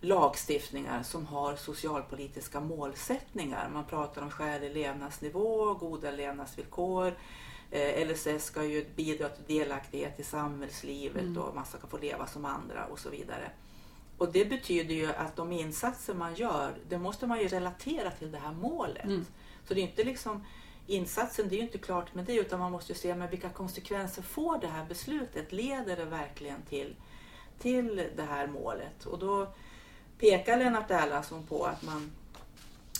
lagstiftningar 0.00 1.02
som 1.02 1.26
har 1.26 1.56
socialpolitiska 1.56 2.60
målsättningar. 2.60 3.70
Man 3.72 3.84
pratar 3.84 4.22
om 4.22 4.30
skälig 4.30 4.74
levnadsnivå, 4.74 5.74
goda 5.74 6.10
levnadsvillkor. 6.10 7.14
Eh, 7.70 8.08
LSS 8.08 8.44
ska 8.44 8.64
ju 8.64 8.86
bidra 8.96 9.28
till 9.28 9.58
delaktighet 9.58 10.20
i 10.20 10.22
samhällslivet 10.22 11.22
Mm. 11.22 11.38
och 11.42 11.54
man 11.54 11.64
ska 11.64 11.86
få 11.86 11.98
leva 11.98 12.26
som 12.26 12.44
andra 12.44 12.86
och 12.86 12.98
så 12.98 13.10
vidare. 13.10 13.50
Och 14.18 14.32
det 14.32 14.44
betyder 14.44 14.94
ju 14.94 15.06
att 15.06 15.36
de 15.36 15.52
insatser 15.52 16.14
man 16.14 16.34
gör, 16.34 16.74
det 16.88 16.98
måste 16.98 17.26
man 17.26 17.40
ju 17.40 17.48
relatera 17.48 18.10
till 18.10 18.32
det 18.32 18.38
här 18.38 18.52
målet. 18.52 19.04
Mm. 19.04 19.26
Så 19.68 19.74
det 19.74 19.80
är 19.80 19.82
inte 19.82 20.04
liksom 20.04 20.44
insatsen, 20.86 21.48
det 21.48 21.54
är 21.54 21.56
ju 21.56 21.62
inte 21.62 21.78
klart 21.78 22.14
med 22.14 22.24
det 22.24 22.34
utan 22.34 22.60
man 22.60 22.72
måste 22.72 22.92
ju 22.92 22.98
se 22.98 23.14
med 23.14 23.30
vilka 23.30 23.50
konsekvenser 23.50 24.22
får 24.22 24.58
det 24.58 24.66
här 24.66 24.84
beslutet? 24.84 25.52
Leder 25.52 25.96
det 25.96 26.04
verkligen 26.04 26.62
till, 26.62 26.96
till 27.58 28.08
det 28.16 28.22
här 28.22 28.46
målet? 28.46 29.06
Och 29.06 29.18
då 29.18 29.48
pekar 30.18 30.58
Lennart 30.58 30.90
Erlandsson 30.90 31.46
på 31.46 31.64
att 31.64 31.82
man 31.82 32.12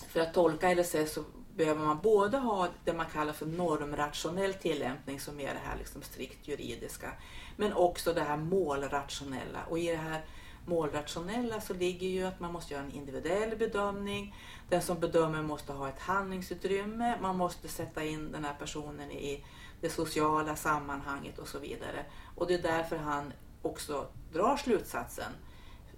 för 0.09 0.21
att 0.21 0.35
tolka 0.35 0.75
LSS 0.75 1.15
så 1.15 1.25
behöver 1.57 1.85
man 1.85 2.01
både 2.03 2.39
ha 2.39 2.69
det 2.85 2.93
man 2.93 3.07
kallar 3.07 3.33
för 3.33 3.47
normrationell 3.47 4.55
tillämpning 4.55 5.21
som 5.21 5.41
är 5.41 5.55
det 5.55 5.61
här 5.65 5.77
liksom 5.79 6.03
strikt 6.03 6.49
juridiska 6.49 7.13
men 7.57 7.73
också 7.73 8.13
det 8.13 8.21
här 8.21 8.37
målrationella. 8.37 9.59
Och 9.69 9.79
i 9.79 9.91
det 9.91 9.97
här 9.97 10.25
målrationella 10.67 11.61
så 11.61 11.75
ligger 11.75 12.07
ju 12.09 12.25
att 12.27 12.41
man 12.41 12.53
måste 12.53 12.75
göra 12.75 12.85
en 12.85 12.93
individuell 12.93 13.57
bedömning. 13.59 14.35
Den 14.69 14.83
som 14.83 15.01
bedömer 15.01 15.43
måste 15.43 15.73
ha 15.73 15.89
ett 15.89 15.99
handlingsutrymme. 16.01 17.19
Man 17.23 17.37
måste 17.37 17.69
sätta 17.69 18.05
in 18.05 18.33
den 18.33 18.45
här 18.45 18.55
personen 18.55 19.11
i 19.11 19.45
det 19.81 19.91
sociala 19.91 20.57
sammanhanget 20.57 21.39
och 21.39 21.49
så 21.49 21.59
vidare. 21.59 22.05
Och 22.37 22.47
det 22.47 22.55
är 22.55 22.63
därför 22.63 22.97
han 22.97 23.33
också 23.63 24.07
drar 24.33 24.57
slutsatsen, 24.57 25.33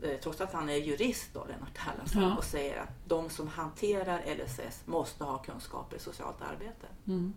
eh, 0.02 0.20
trots 0.22 0.40
att 0.40 0.52
han 0.52 0.68
är 0.68 0.74
jurist 0.76 1.30
då, 1.34 1.44
Lennart 1.44 1.78
Erlandsson, 1.92 2.22
Ja. 2.22 2.36
och 2.36 2.44
säger 2.44 2.80
att 2.80 2.88
de 3.08 3.30
som 3.30 3.48
hanterar 3.48 4.22
LSS 4.26 4.82
måste 4.86 5.24
ha 5.24 5.38
kunskaper 5.38 5.96
i 5.96 6.00
socialt 6.00 6.42
arbete. 6.42 6.86
Mm. 7.06 7.34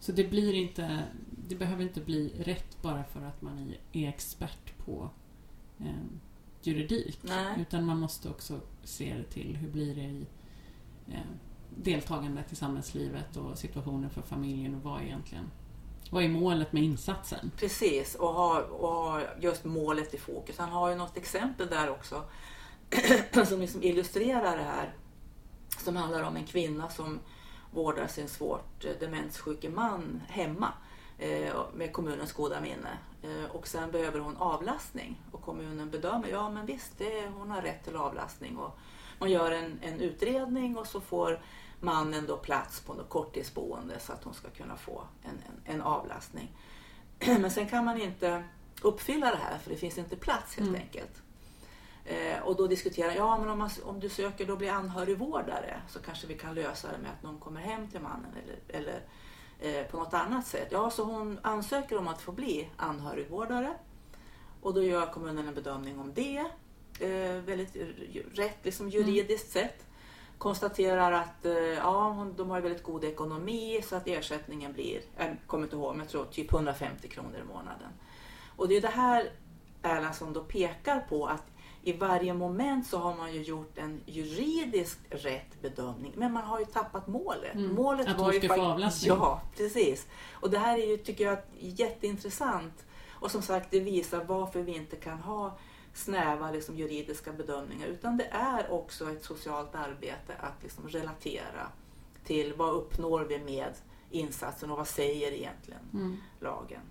Så 0.00 0.12
det 0.12 0.24
blir 0.24 0.54
inte, 0.54 1.02
det 1.48 1.54
behöver 1.54 1.82
inte 1.82 2.00
bli 2.00 2.34
rätt 2.38 2.82
bara 2.82 3.04
för 3.04 3.20
att 3.20 3.42
man 3.42 3.74
är- 3.92 4.08
expert 4.08 4.78
på 4.84 5.10
eh, 5.80 6.04
juridik. 6.62 7.18
Nej. 7.22 7.54
Utan 7.60 7.84
man 7.86 7.98
måste 7.98 8.28
också 8.28 8.60
se 8.84 9.14
det 9.14 9.24
till 9.24 9.56
hur 9.56 9.68
blir 9.70 9.94
det 9.94 10.00
i 10.00 10.26
eh, 11.08 11.20
deltagandet 11.76 12.52
i 12.52 12.56
samhällslivet 12.56 13.36
och 13.36 13.58
situationen 13.58 14.10
för 14.10 14.22
familjen 14.22 14.74
och 14.74 14.82
vad 14.82 15.02
egentligen 15.02 15.50
vad 16.10 16.24
är 16.24 16.28
målet 16.28 16.72
med 16.72 16.82
insatsen? 16.82 17.50
Precis, 17.56 18.14
och 18.14 18.28
ha, 18.28 18.62
och 18.62 18.88
ha 18.88 19.22
just 19.40 19.64
målet 19.64 20.14
i 20.14 20.18
fokus. 20.18 20.58
Han 20.58 20.68
har 20.68 20.90
ju 20.90 20.96
något 20.96 21.16
exempel 21.16 21.68
där 21.68 21.90
också 21.90 22.24
som 23.48 23.60
liksom 23.60 23.82
illustrerar 23.82 24.56
det 24.56 24.62
här. 24.62 24.94
Som 25.84 25.96
handlar 25.96 26.22
om 26.22 26.36
en 26.36 26.46
kvinna 26.46 26.88
som 26.88 27.18
vårdar 27.70 28.06
sin 28.06 28.28
svårt 28.28 28.84
eh, 28.84 28.92
demenssjuke 29.00 29.68
man 29.68 30.22
hemma 30.28 30.72
eh, 31.18 31.54
med 31.74 31.92
kommunens 31.92 32.32
goda 32.32 32.60
minne. 32.60 32.98
Eh, 33.22 33.50
och 33.50 33.66
sen 33.68 33.90
behöver 33.90 34.20
hon 34.20 34.36
avlastning 34.36 35.20
och 35.32 35.42
kommunen 35.42 35.90
bedömer, 35.90 36.28
ja 36.28 36.50
men 36.50 36.66
visst, 36.66 36.98
det, 36.98 37.26
hon 37.38 37.50
har 37.50 37.62
rätt 37.62 37.84
till 37.84 37.96
avlastning. 37.96 38.56
Och 38.56 38.78
man 39.18 39.30
gör 39.30 39.50
en, 39.50 39.78
en 39.82 40.00
utredning 40.00 40.76
och 40.76 40.86
så 40.86 41.00
får 41.00 41.40
mannen 41.80 42.26
då 42.26 42.36
plats 42.36 42.80
på 42.80 42.94
något 42.94 43.08
korttidsboende 43.08 44.00
så 44.00 44.12
att 44.12 44.24
hon 44.24 44.34
ska 44.34 44.50
kunna 44.50 44.76
få 44.76 45.02
en, 45.22 45.30
en, 45.30 45.74
en 45.74 45.82
avlastning. 45.82 46.52
Men 47.26 47.50
sen 47.50 47.68
kan 47.68 47.84
man 47.84 48.00
inte 48.00 48.44
uppfylla 48.82 49.30
det 49.30 49.36
här 49.36 49.58
för 49.58 49.70
det 49.70 49.76
finns 49.76 49.98
inte 49.98 50.16
plats 50.16 50.56
helt 50.56 50.68
Mm. 50.68 50.80
enkelt. 50.80 51.22
Eh, 52.08 52.42
och 52.42 52.56
då 52.56 52.66
diskuterar 52.66 53.14
ja 53.14 53.38
men 53.38 53.48
om, 53.48 53.58
man, 53.58 53.70
om 53.84 54.00
du 54.00 54.08
söker 54.08 54.46
då 54.46 54.56
bli 54.56 54.68
anhörigvårdare 54.68 55.80
så 55.88 55.98
kanske 55.98 56.26
vi 56.26 56.38
kan 56.38 56.54
lösa 56.54 56.92
det 56.92 56.98
med 56.98 57.10
att 57.10 57.22
någon 57.22 57.38
kommer 57.38 57.60
hem 57.60 57.88
till 57.88 58.00
mannen 58.00 58.30
eller, 58.44 58.78
eller 58.78 59.00
eh, 59.60 59.86
på 59.86 59.96
något 59.96 60.14
annat 60.14 60.46
sätt. 60.46 60.68
Ja, 60.70 60.90
så 60.90 61.04
hon 61.04 61.38
ansöker 61.42 61.98
om 61.98 62.08
att 62.08 62.20
få 62.20 62.32
bli 62.32 62.68
anhörigvårdare 62.76 63.74
och 64.62 64.74
då 64.74 64.82
gör 64.82 65.06
kommunen 65.06 65.48
en 65.48 65.54
bedömning 65.54 65.98
om 65.98 66.14
det. 66.14 66.44
Eh, 67.00 67.42
väldigt 67.42 67.76
rätt 68.34 68.58
liksom 68.62 68.88
juridiskt 68.88 69.52
sett. 69.52 69.86
Konstaterar 70.38 71.12
att 71.12 71.46
eh, 71.46 71.52
ja, 71.54 72.26
de 72.36 72.50
har 72.50 72.60
väldigt 72.60 72.82
god 72.82 73.04
ekonomi 73.04 73.80
så 73.84 73.96
att 73.96 74.06
ersättningen 74.06 74.72
blir, 74.72 75.00
jag 75.16 75.36
kommer 75.46 75.64
inte 75.64 75.76
ihåg, 75.76 75.92
men 75.92 76.00
jag 76.00 76.08
tror 76.08 76.24
typ 76.24 76.52
150 76.52 77.08
kronor 77.08 77.38
i 77.44 77.48
månaden. 77.48 77.90
Och 78.56 78.68
det 78.68 78.76
är 78.76 78.80
det 78.80 78.88
här 78.88 79.30
Erlandsson 79.82 80.32
då 80.32 80.40
pekar 80.40 81.00
på 81.00 81.26
att 81.26 81.44
i 81.88 81.92
varje 81.92 82.34
moment 82.34 82.86
så 82.86 82.98
har 82.98 83.16
man 83.16 83.34
ju 83.34 83.42
gjort 83.42 83.78
en 83.78 84.00
juridiskt 84.06 85.00
rätt 85.10 85.62
bedömning 85.62 86.12
men 86.16 86.32
man 86.32 86.44
har 86.44 86.58
ju 86.58 86.64
tappat 86.64 87.06
målet. 87.06 87.54
Mm. 87.54 87.74
Målet 87.74 88.08
Att 88.08 88.18
var 88.18 88.32
ju 88.32 88.40
få 88.48 88.60
avlastning. 88.60 89.08
Ja, 89.08 89.42
precis. 89.56 90.06
Och 90.32 90.50
det 90.50 90.58
här 90.58 90.78
är 90.78 90.86
ju, 90.86 90.96
tycker 90.96 91.24
jag, 91.24 91.38
jätteintressant. 91.58 92.84
Och 93.10 93.30
som 93.30 93.42
sagt, 93.42 93.70
det 93.70 93.80
visar 93.80 94.24
varför 94.24 94.62
vi 94.62 94.74
inte 94.74 94.96
kan 94.96 95.18
ha 95.18 95.58
snäva 95.94 96.50
liksom, 96.50 96.76
juridiska 96.76 97.32
bedömningar 97.32 97.86
utan 97.86 98.16
det 98.16 98.26
är 98.30 98.72
också 98.72 99.10
ett 99.10 99.24
socialt 99.24 99.74
arbete 99.74 100.34
att 100.40 100.62
liksom, 100.62 100.88
relatera 100.88 101.68
till 102.24 102.54
vad 102.56 102.74
uppnår 102.74 103.20
vi 103.20 103.38
med 103.38 103.72
insatsen 104.10 104.70
och 104.70 104.76
vad 104.76 104.88
säger 104.88 105.32
egentligen 105.32 105.80
Mm. 105.92 106.16
lagen. 106.40 106.82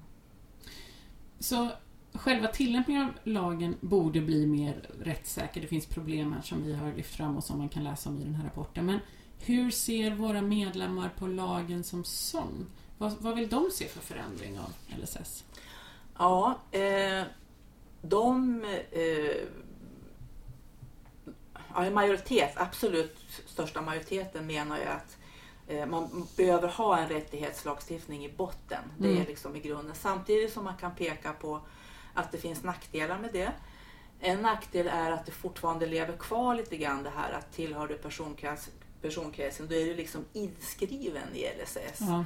Så 1.39 1.69
själva 2.17 2.47
tillämpningen 2.47 3.03
av 3.03 3.09
lagen 3.23 3.75
borde 3.81 4.21
bli 4.21 4.47
mer 4.47 4.89
rättssäker. 5.03 5.61
Det 5.61 5.67
finns 5.67 5.85
problem 5.85 6.33
här 6.33 6.41
som 6.41 6.63
vi 6.63 6.73
har 6.73 6.93
lyft 6.93 7.15
fram 7.15 7.37
och 7.37 7.43
som 7.43 7.57
man 7.57 7.69
kan 7.69 7.83
läsa 7.83 8.09
om 8.09 8.19
i 8.21 8.23
den 8.23 8.35
här 8.35 8.43
rapporten. 8.45 8.85
Men 8.85 8.99
hur 9.39 9.71
ser 9.71 10.11
våra 10.11 10.41
medlemmar 10.41 11.09
på 11.17 11.27
lagen 11.27 11.83
som 11.83 12.03
sån? 12.03 12.65
Vad, 12.97 13.13
vad 13.19 13.35
vill 13.35 13.49
de 13.49 13.69
se 13.71 13.87
för 13.87 13.99
förändring 13.99 14.59
av 14.59 14.73
LSS? 15.01 15.43
Ja, 16.17 16.59
eh, 16.71 17.23
de... 18.01 18.63
Eh, 18.91 19.47
ja, 21.73 21.85
en 21.85 21.93
majoritet, 21.93 22.53
absolut 22.55 23.17
största 23.45 23.81
majoriteten 23.81 24.47
menar 24.47 24.77
ju 24.77 24.83
att 24.85 25.17
eh, 25.67 25.85
man 25.85 26.27
behöver 26.37 26.67
ha 26.67 26.97
en 26.97 27.09
rättighetslagstiftning 27.09 28.25
i 28.25 28.29
botten. 28.37 28.83
Det 28.97 29.07
Mm. 29.09 29.21
är 29.21 29.25
liksom 29.27 29.55
i 29.55 29.59
grunden. 29.59 29.95
Samtidigt 29.95 30.53
som 30.53 30.63
man 30.63 30.77
kan 30.77 30.95
peka 30.95 31.33
på 31.33 31.61
att 32.17 32.31
det 32.31 32.37
finns 32.37 32.63
nackdelar 32.63 33.19
med 33.19 33.29
det. 33.33 33.51
En 34.19 34.41
nackdel 34.41 34.87
är 34.87 35.11
att 35.11 35.25
det 35.25 35.31
fortfarande 35.31 35.85
lever 35.85 36.17
kvar 36.17 36.55
lite 36.55 36.77
grann 36.77 37.03
det 37.03 37.09
här 37.15 37.31
att 37.31 37.53
tillhör 37.53 37.87
du 37.87 37.97
personkrets, 37.97 38.69
personkretsen, 39.01 39.67
då 39.67 39.75
är 39.75 39.85
du 39.85 39.93
liksom 39.95 40.25
inskriven 40.33 41.35
i 41.35 41.45
LSS. 41.63 41.99
Ja. 41.99 42.25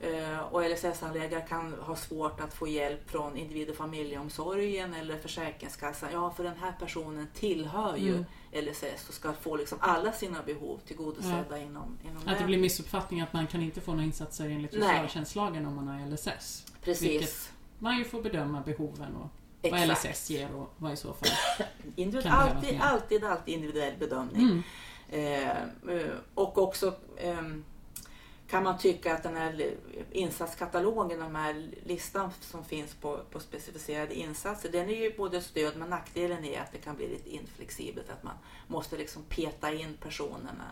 Eh, 0.00 0.38
Och 0.40 0.64
LSS-handläggare 0.70 1.40
kan 1.40 1.72
ha 1.72 1.96
svårt 1.96 2.40
att 2.40 2.54
få 2.54 2.68
hjälp 2.68 3.10
från 3.10 3.36
individ 3.36 3.70
och 3.70 3.76
familjeomsorgen 3.76 4.94
eller 4.94 5.18
Försäkringskassan. 5.18 6.08
Ja, 6.12 6.30
för 6.30 6.44
den 6.44 6.56
här 6.60 6.72
personen 6.80 7.28
tillhör 7.34 7.96
ju 7.96 8.10
Mm. 8.14 8.24
LSS 8.52 9.08
och 9.08 9.14
ska 9.14 9.32
få 9.32 9.56
liksom 9.56 9.78
alla 9.80 10.12
sina 10.12 10.42
behov 10.42 10.80
tillgodosedda 10.86 11.58
inom, 11.58 11.98
inom 12.04 12.16
Att 12.18 12.24
det 12.24 12.34
den. 12.34 12.46
blir 12.46 12.58
missuppfattning 12.58 13.20
att 13.20 13.32
man 13.32 13.46
kan 13.46 13.62
inte 13.62 13.80
få 13.80 13.90
några 13.90 14.04
insatser 14.04 14.44
enligt 14.50 14.72
socialtjänstlagen 14.74 15.66
om 15.66 15.74
man 15.74 15.88
har 15.88 16.06
LSS. 16.06 16.66
Precis. 16.82 17.02
vilket- 17.10 17.50
Man 17.78 17.98
ju 17.98 18.04
får 18.04 18.22
bedöma 18.22 18.60
behoven 18.60 19.16
och 19.16 19.28
vad 19.70 19.80
Exakt. 19.82 20.04
LSS 20.04 20.30
ger 20.30 20.54
och 20.54 20.74
vad 20.76 20.92
i 20.92 20.96
så 20.96 21.12
fall. 21.12 21.28
Individ, 21.96 22.26
alltid, 22.26 22.80
alltid, 22.80 23.24
alltid 23.24 23.54
individuell 23.54 23.94
bedömning. 23.98 24.42
Mm. 24.42 24.62
Eh, 25.08 25.96
eh, 25.96 26.14
och 26.34 26.58
också 26.58 26.94
ehm, 27.18 27.64
kan 28.48 28.64
man 28.64 28.78
tycka 28.78 29.14
att 29.14 29.22
den 29.22 29.36
här 29.36 29.74
insatskatalogen, 30.12 31.20
den 31.20 31.36
här 31.36 31.70
listan 31.84 32.30
som 32.40 32.64
finns 32.64 32.94
på, 32.94 33.20
på 33.30 33.40
specificerade 33.40 34.14
insatser, 34.14 34.72
den 34.72 34.88
är 34.88 35.02
ju 35.02 35.16
både 35.16 35.40
stöd 35.40 35.76
men 35.76 35.90
nackdelen 35.90 36.44
är 36.44 36.60
att 36.60 36.72
det 36.72 36.78
kan 36.78 36.96
bli 36.96 37.08
lite 37.08 37.30
inflexibelt, 37.30 38.10
att 38.10 38.22
man 38.22 38.34
måste 38.66 38.96
liksom 38.96 39.22
peta 39.22 39.72
in 39.72 39.96
personerna 40.00 40.70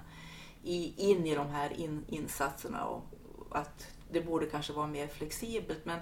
i, 0.63 1.11
in 1.11 1.27
i 1.27 1.35
de 1.35 1.51
här 1.51 1.73
in, 1.73 2.05
insatserna 2.09 2.85
och 2.85 3.05
att 3.51 3.87
det 4.11 4.21
borde 4.21 4.47
kanske 4.47 4.73
vara 4.73 4.87
mer 4.87 5.07
flexibelt. 5.07 5.85
Men 5.85 6.01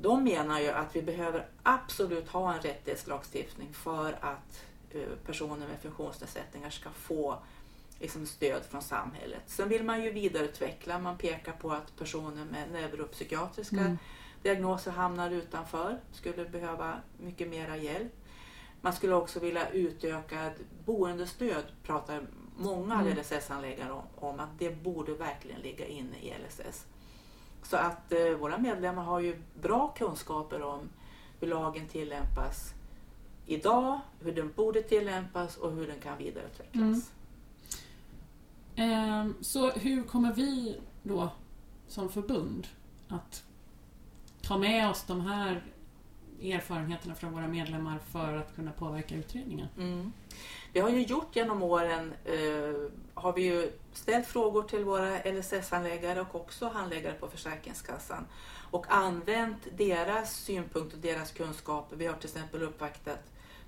de 0.00 0.24
menar 0.24 0.60
ju 0.60 0.68
att 0.68 0.96
vi 0.96 1.02
behöver 1.02 1.46
absolut 1.62 2.28
ha 2.28 2.54
en 2.54 2.60
rättighetslagstiftning 2.60 3.74
för 3.74 4.12
att 4.20 4.64
eh, 4.90 5.02
personer 5.26 5.68
med 5.68 5.78
funktionsnedsättningar 5.82 6.70
ska 6.70 6.90
få 6.90 7.38
liksom, 8.00 8.26
stöd 8.26 8.62
från 8.64 8.82
samhället. 8.82 9.42
Sen 9.46 9.68
vill 9.68 9.84
man 9.84 10.02
ju 10.04 10.10
vidareutveckla. 10.10 10.98
Man 10.98 11.18
pekar 11.18 11.52
på 11.52 11.70
att 11.72 11.96
personer 11.96 12.44
med 12.44 12.70
neuropsykiatriska 12.72 13.76
Mm. 13.80 13.98
diagnoser 14.42 14.90
hamnar 14.90 15.30
utanför, 15.30 16.00
skulle 16.12 16.44
behöva 16.44 16.94
mycket 17.20 17.48
mera 17.48 17.76
hjälp. 17.76 18.12
Man 18.80 18.92
skulle 18.92 19.14
också 19.14 19.40
vilja 19.40 19.70
utöka 19.70 20.50
boendestöd, 20.84 21.64
pratar 21.82 22.22
många 22.56 22.94
Mm. 22.94 23.16
LSS-handläggare 23.16 23.92
om, 23.92 24.02
om 24.16 24.40
att 24.40 24.58
det 24.58 24.82
borde 24.82 25.14
verkligen 25.14 25.60
ligga 25.60 25.86
inne 25.86 26.16
i 26.16 26.34
LSS. 26.46 26.86
Så 27.62 27.76
att 27.76 28.12
eh, 28.12 28.30
våra 28.40 28.58
medlemmar 28.58 29.02
har 29.02 29.20
ju 29.20 29.42
bra 29.60 29.88
kunskaper 29.96 30.62
om 30.62 30.88
hur 31.40 31.48
lagen 31.48 31.88
tillämpas 31.88 32.74
idag, 33.46 34.00
hur 34.20 34.34
den 34.34 34.52
borde 34.56 34.82
tillämpas 34.82 35.56
och 35.56 35.72
hur 35.72 35.86
den 35.86 36.00
kan 36.00 36.18
vidareutvecklas. 36.18 37.10
Mm. 38.76 39.28
Eh, 39.28 39.32
Så 39.40 39.70
hur 39.70 40.02
kommer 40.02 40.32
vi 40.32 40.80
då 41.02 41.30
som 41.88 42.08
förbund 42.08 42.66
att 43.08 43.44
ta 44.42 44.58
med 44.58 44.90
oss 44.90 45.04
de 45.06 45.20
här 45.20 45.64
erfarenheterna 46.42 47.14
från 47.14 47.32
våra 47.32 47.48
medlemmar 47.48 47.98
för 48.12 48.36
att 48.36 48.56
kunna 48.56 48.72
påverka 48.72 49.14
utredningen? 49.14 49.68
Mm. 49.78 50.12
Vi 50.72 50.80
har 50.80 50.90
ju 50.90 51.02
gjort 51.02 51.36
genom 51.36 51.62
åren, 51.62 52.14
eh, 52.24 52.90
har 53.14 53.32
vi 53.32 53.42
ju 53.42 53.72
ställt 53.92 54.26
frågor 54.26 54.62
till 54.62 54.84
våra 54.84 55.18
LSS-handläggare 55.18 56.20
och 56.20 56.34
också 56.34 56.68
handläggare 56.68 57.14
på 57.14 57.28
Försäkringskassan 57.28 58.26
och 58.70 58.86
använt 58.88 59.68
deras 59.76 60.36
synpunkter 60.36 60.96
och 60.96 61.02
deras 61.02 61.32
kunskaper. 61.32 61.96
Vi 61.96 62.06
har 62.06 62.14
till 62.14 62.28
exempel 62.28 62.62
uppvaktat 62.62 63.20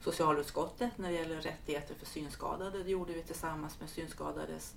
socialutskottet 0.04 0.98
när 0.98 1.11
det 1.11 1.16
gäller 1.16 1.40
rättigheter 1.40 1.94
för 1.94 2.06
synskadade. 2.06 2.83
Det 2.83 2.90
gjorde 2.90 3.12
vi 3.12 3.22
tillsammans 3.22 3.80
med 3.80 3.88
Synskadades 3.88 4.74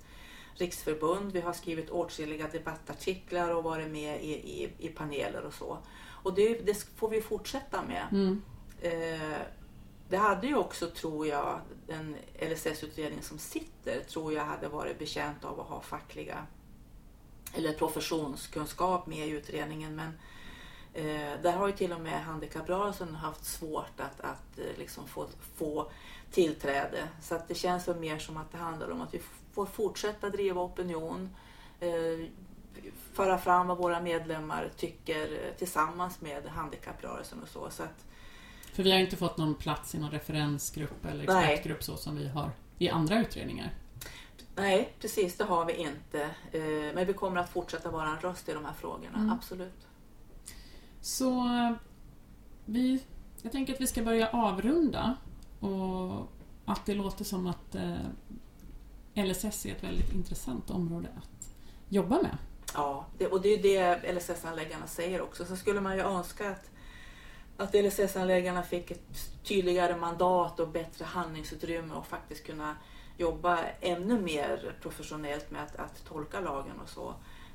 riksförbund. 0.56 1.32
Vi 1.32 1.42
har 1.42 1.54
skrivit 1.54 1.90
åtskilliga 1.90 2.48
debattartiklar 2.48 3.50
och 3.50 3.64
varit 3.64 3.92
med 3.92 4.24
i, 4.24 4.34
i, 4.34 4.70
i 4.78 4.88
paneler 4.88 5.42
och 5.42 5.54
så. 5.54 5.78
Och 6.24 6.34
det, 6.34 6.66
det 6.66 6.84
får 6.96 7.10
vi 7.10 7.22
fortsätta 7.22 7.84
med. 7.84 8.08
Mm. 8.12 8.42
Eh, 8.82 9.42
det 10.10 10.18
hade 10.18 10.48
ju 10.48 10.56
också, 10.56 10.88
tror 10.88 11.28
jag, 11.28 11.60
den 11.88 12.16
LSS-utredning 12.40 13.22
som 13.22 13.38
sitter, 13.38 14.00
tror 14.00 14.34
jag 14.34 14.46
hade 14.46 14.68
varit 14.68 15.00
bekänt 15.00 15.46
av 15.46 15.60
att 15.60 15.68
ha 15.68 15.82
fackliga 15.82 16.46
eller 17.54 17.74
professionskunskap 17.74 19.08
med 19.08 19.28
i 19.28 19.32
utredningen. 19.32 19.96
Men 19.96 20.08
eh, 20.94 21.42
där 21.42 21.58
har 21.58 21.68
ju 21.68 21.74
till 21.74 21.94
och 21.94 22.02
med 22.02 22.24
handikapprörelsen 22.24 23.16
haft 23.16 23.46
svårt 23.46 24.00
att, 24.00 24.22
att 24.22 24.60
eh, 24.60 24.78
liksom 24.78 25.08
få, 25.08 25.28
få 25.56 25.92
tillträde. 26.32 27.08
Så 27.22 27.36
att 27.36 27.48
det 27.48 27.56
känns 27.56 27.88
väl 27.88 28.00
mer 28.00 28.20
som 28.20 28.38
att 28.38 28.52
det 28.52 28.58
handlar 28.58 28.90
om 28.90 29.02
att 29.02 29.14
vi 29.14 29.22
får 29.54 29.66
fortsätta 29.66 30.30
driva 30.30 30.62
opinion, 30.62 31.30
eh, 31.80 32.28
föra 33.14 33.38
fram 33.38 33.68
vad 33.68 33.78
våra 33.78 34.00
medlemmar 34.02 34.70
tycker 34.78 35.54
tillsammans 35.58 36.22
med 36.22 36.46
handikapprörelsen 36.46 37.42
och 37.42 37.48
så. 37.48 37.70
så 37.70 37.84
att, 37.84 38.06
För 38.74 38.84
vi 38.84 38.92
har 38.92 39.00
inte 39.00 39.16
fått 39.16 39.38
någon 39.38 39.56
plats 39.56 39.96
i 39.96 40.00
någon 40.00 40.12
referensgrupp 40.12 41.06
eller 41.06 41.26
Nej. 41.28 41.54
expertgrupp 41.54 41.84
så 41.84 41.98
som 41.98 42.16
vi 42.16 42.28
har 42.28 42.52
i 42.78 42.90
andra 42.90 43.20
utredningar. 43.20 43.74
Nej, 44.56 44.94
precis 45.00 45.38
det 45.38 45.44
har 45.44 45.66
vi 45.66 45.74
inte. 45.74 46.22
Eh, 46.52 46.96
Men 46.96 47.06
vi 47.08 47.14
kommer 47.14 47.38
att 47.42 47.50
fortsätta 47.50 47.92
vara 47.92 48.10
en 48.10 48.20
röst 48.20 48.50
i 48.50 48.54
de 48.54 48.66
här 48.66 48.74
frågorna, 48.74 49.18
Mm. 49.18 49.30
absolut. 49.30 49.88
Så 51.02 51.44
vi, 52.66 53.04
jag 53.42 53.52
tänker 53.52 53.74
att 53.74 53.82
vi 53.82 53.88
ska 53.88 54.04
börja 54.04 54.30
avrunda 54.30 55.16
och 55.60 56.28
att 56.66 56.86
det 56.86 56.94
låter 56.94 57.24
som 57.26 57.48
att 57.48 57.76
eh, 57.76 57.96
LSS 59.26 59.66
är 59.66 59.72
ett 59.72 59.84
väldigt 59.84 60.14
intressant 60.14 60.70
område 60.70 61.08
att 61.18 61.48
jobba 61.90 62.22
med. 62.22 62.38
Ja, 62.74 63.06
det, 63.18 63.28
och 63.28 63.42
det 63.42 63.50
är 63.50 63.62
det 64.02 64.14
LSS-anläggarna 64.14 64.88
säger 64.88 65.22
också. 65.22 65.46
Så 65.46 65.56
skulle 65.56 65.82
man 65.82 65.96
ju 65.96 66.02
önska 66.02 66.50
att, 66.50 66.70
att 67.58 67.74
LSS-anläggarna 67.74 68.64
fick 68.64 68.92
ett 68.92 69.44
tydligare 69.44 69.96
mandat 69.96 70.60
och 70.60 70.68
bättre 70.68 71.06
handlingsutrymme 71.06 71.94
och 71.94 72.08
faktiskt 72.08 72.46
kunna 72.46 72.76
jobba 73.18 73.60
ännu 73.82 74.22
mer 74.22 74.76
professionellt 74.82 75.52
med 75.52 75.64
att, 75.64 75.76
att 75.76 76.06
tolka 76.06 76.40
lagen 76.40 76.80
och 76.84 76.90
så. 76.90 77.14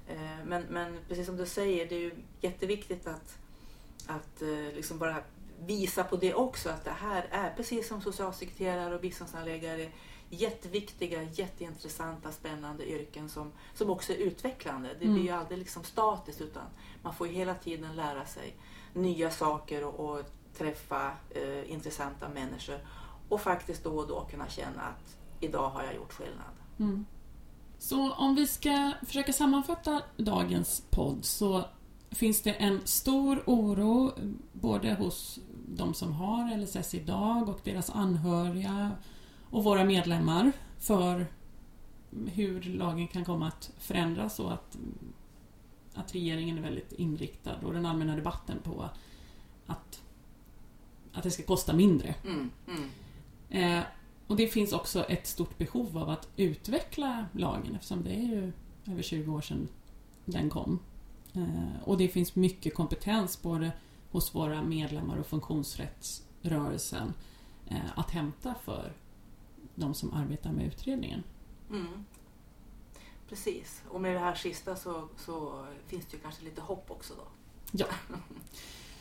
Eh, 0.09 0.45
men, 0.47 0.63
men 0.63 0.99
precis 1.09 1.27
som 1.27 1.37
du 1.37 1.47
säger, 1.47 1.89
det 1.89 1.95
är 1.95 2.01
ju 2.01 2.13
jätteviktigt 2.41 3.07
att, 3.07 3.39
att 4.07 4.43
eh, 4.43 4.75
liksom 4.75 4.99
bara 4.99 5.17
visa 5.67 6.05
på 6.05 6.17
det 6.17 6.35
också, 6.35 6.71
att 6.71 6.85
det 6.85 6.91
här 6.91 7.27
är 7.31 7.51
precis 7.57 7.89
som 7.89 8.01
socialsekreterare 8.01 8.95
och 8.95 9.01
biståndsanläggare 9.01 9.91
jätteviktiga, 10.31 11.23
jätteintressanta, 11.23 12.33
spännande 12.33 12.89
yrken 12.91 13.29
som, 13.29 13.53
som 13.75 13.91
också 13.91 14.13
är 14.13 14.17
utvecklande. 14.17 14.89
Det 14.99 15.05
Mm. 15.05 15.15
blir 15.15 15.25
ju 15.25 15.31
aldrig 15.31 15.59
liksom 15.59 15.85
statiskt 15.85 16.41
utan 16.41 16.63
man 17.03 17.15
får 17.15 17.27
ju 17.27 17.33
hela 17.33 17.55
tiden 17.55 17.97
lära 17.97 18.27
sig 18.27 18.57
nya 18.95 19.31
saker 19.31 19.85
och, 19.85 20.01
och 20.11 20.21
träffa 20.59 21.13
eh, 21.31 21.73
intressanta 21.73 22.29
människor 22.29 22.79
och 23.29 23.41
faktiskt 23.41 23.85
då 23.85 23.91
och 23.91 24.09
då 24.09 24.25
kunna 24.31 24.49
känna 24.49 24.83
att 24.83 25.17
idag 25.41 25.71
har 25.71 25.83
jag 25.83 25.95
gjort 25.95 26.13
skillnad. 26.13 26.53
Mm. 26.79 27.07
Så 27.79 28.13
om 28.13 28.35
vi 28.35 28.47
ska 28.47 28.93
försöka 29.07 29.33
sammanfatta 29.33 30.03
dagens 30.17 30.83
podd 30.91 31.25
så 31.25 31.65
finns 32.11 32.43
det 32.43 32.51
en 32.51 32.81
stor 32.85 33.43
oro 33.47 34.13
både 34.53 34.95
hos 34.95 35.39
de 35.69 35.95
som 35.95 36.13
har 36.13 36.57
LSS 36.57 36.95
idag 36.95 37.49
och 37.49 37.61
deras 37.65 37.91
anhöriga 37.91 38.91
och 39.51 39.65
våra 39.65 39.85
medlemmar 39.85 40.53
för 40.79 41.27
hur 42.27 42.63
lagen 42.63 43.09
kan 43.09 43.25
komma 43.25 43.49
att 43.49 43.73
förändras 43.79 44.41
och 44.41 44.53
att, 44.53 44.79
att 45.95 46.15
regeringen 46.15 46.59
är 46.59 46.63
väldigt 46.63 46.93
inriktad 46.93 47.57
och 47.65 47.73
den 47.73 47.87
allmänna 47.87 48.17
debatten 48.17 48.59
på 48.63 48.89
att 49.67 50.03
att 51.19 51.23
det 51.23 51.31
ska 51.31 51.43
kosta 51.43 51.73
mindre. 51.73 52.15
Mm, 52.25 52.51
mm. 52.67 52.91
Eh, 53.51 53.85
och 54.27 54.37
det 54.37 54.49
finns 54.49 54.73
också 54.73 55.05
ett 55.05 55.27
stort 55.27 55.59
behov 55.59 55.99
av 55.99 56.11
att 56.11 56.29
utveckla 56.37 57.27
lagen 57.33 57.75
eftersom 57.75 58.05
det 58.05 58.11
är 58.11 58.23
ju 58.23 58.53
över 58.87 59.03
20 59.03 59.33
år 59.33 59.41
sedan 59.41 59.69
den 60.25 60.51
kom. 60.51 60.79
Eh, 61.35 61.83
och 61.85 61.99
det 61.99 62.09
finns 62.09 62.37
mycket 62.37 62.75
kompetens 62.75 63.43
både 63.43 63.73
hos 64.11 64.35
våra 64.35 64.63
medlemmar 64.63 65.17
och 65.17 65.27
funktionsrättsrörelsen 65.27 67.15
eh, 67.67 67.99
att 67.99 68.11
hämta 68.11 68.55
för 68.55 68.93
de 69.75 69.95
som 69.95 70.13
arbetar 70.13 70.53
med 70.53 70.67
utredningen. 70.67 71.23
Mm. 71.71 72.05
Precis, 73.29 73.83
och 73.89 74.01
med 74.01 74.15
det 74.15 74.21
här 74.21 74.35
sista 74.35 74.77
så, 74.77 75.09
så 75.17 75.67
finns 75.87 76.07
det 76.07 76.17
ju 76.17 76.23
kanske 76.23 76.45
lite 76.45 76.61
hopp 76.61 76.91
också 76.91 77.15
då. 77.17 77.25
Ja. 77.73 77.87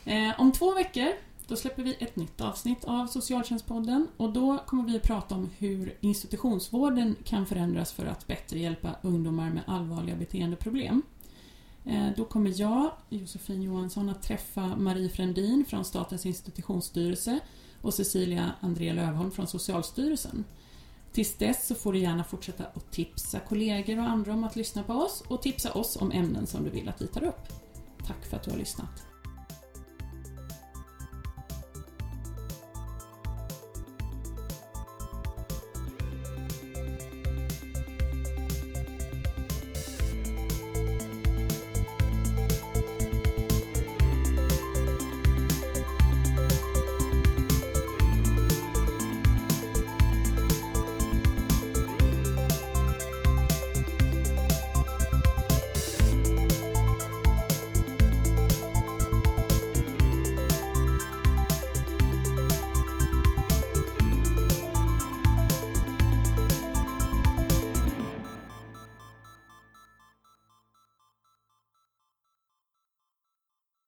Eh, 0.05 0.39
om 0.39 0.51
två 0.51 0.73
veckor 0.73 1.13
då 1.47 1.55
släpper 1.55 1.83
vi 1.83 1.97
ett 1.99 2.15
nytt 2.15 2.41
avsnitt 2.41 2.83
av 2.83 3.07
Socialtjänstpodden 3.07 4.07
och 4.17 4.33
då 4.33 4.57
kommer 4.65 4.83
vi 4.83 4.97
att 4.97 5.03
prata 5.03 5.35
om 5.35 5.49
hur 5.57 5.97
institutionsvården 5.99 7.15
kan 7.23 7.45
förändras 7.45 7.93
för 7.93 8.05
att 8.05 8.27
bättre 8.27 8.59
hjälpa 8.59 8.95
ungdomar 9.01 9.49
med 9.49 9.63
allvarliga 9.67 10.15
beteendeproblem. 10.15 11.01
Eh, 11.87 12.09
då 12.17 12.25
kommer 12.25 12.53
jag, 12.55 12.91
Josefin 13.09 13.61
Johansson, 13.61 14.09
att 14.09 14.23
träffa 14.23 14.75
Marie 14.75 15.09
Frändin 15.09 15.65
från 15.67 15.85
Statens 15.85 16.25
institutionsstyrelse 16.25 17.39
och 17.81 17.93
Cecilia 17.93 18.51
André 18.59 18.93
Lövholm 18.93 19.31
från 19.31 19.47
Socialstyrelsen. 19.47 20.45
Tills 21.11 21.37
dess 21.37 21.67
så 21.67 21.75
får 21.75 21.93
du 21.93 21.99
gärna 21.99 22.23
fortsätta 22.23 22.65
att 22.65 22.91
tipsa 22.91 23.39
kollegor 23.39 23.99
och 23.99 24.09
andra 24.09 24.33
om 24.33 24.43
att 24.43 24.55
lyssna 24.55 24.83
på 24.83 24.93
oss 24.93 25.23
och 25.27 25.41
tipsa 25.41 25.71
oss 25.71 25.95
om 25.95 26.11
ämnen 26.11 26.47
som 26.47 26.63
du 26.63 26.69
vill 26.69 26.89
att 26.89 27.01
vi 27.01 27.07
tar 27.07 27.23
upp. 27.23 27.47
Tack 28.07 28.25
för 28.25 28.37
att 28.37 28.43
du 28.43 28.51
har 28.51 28.57
lyssnat. 28.57 29.07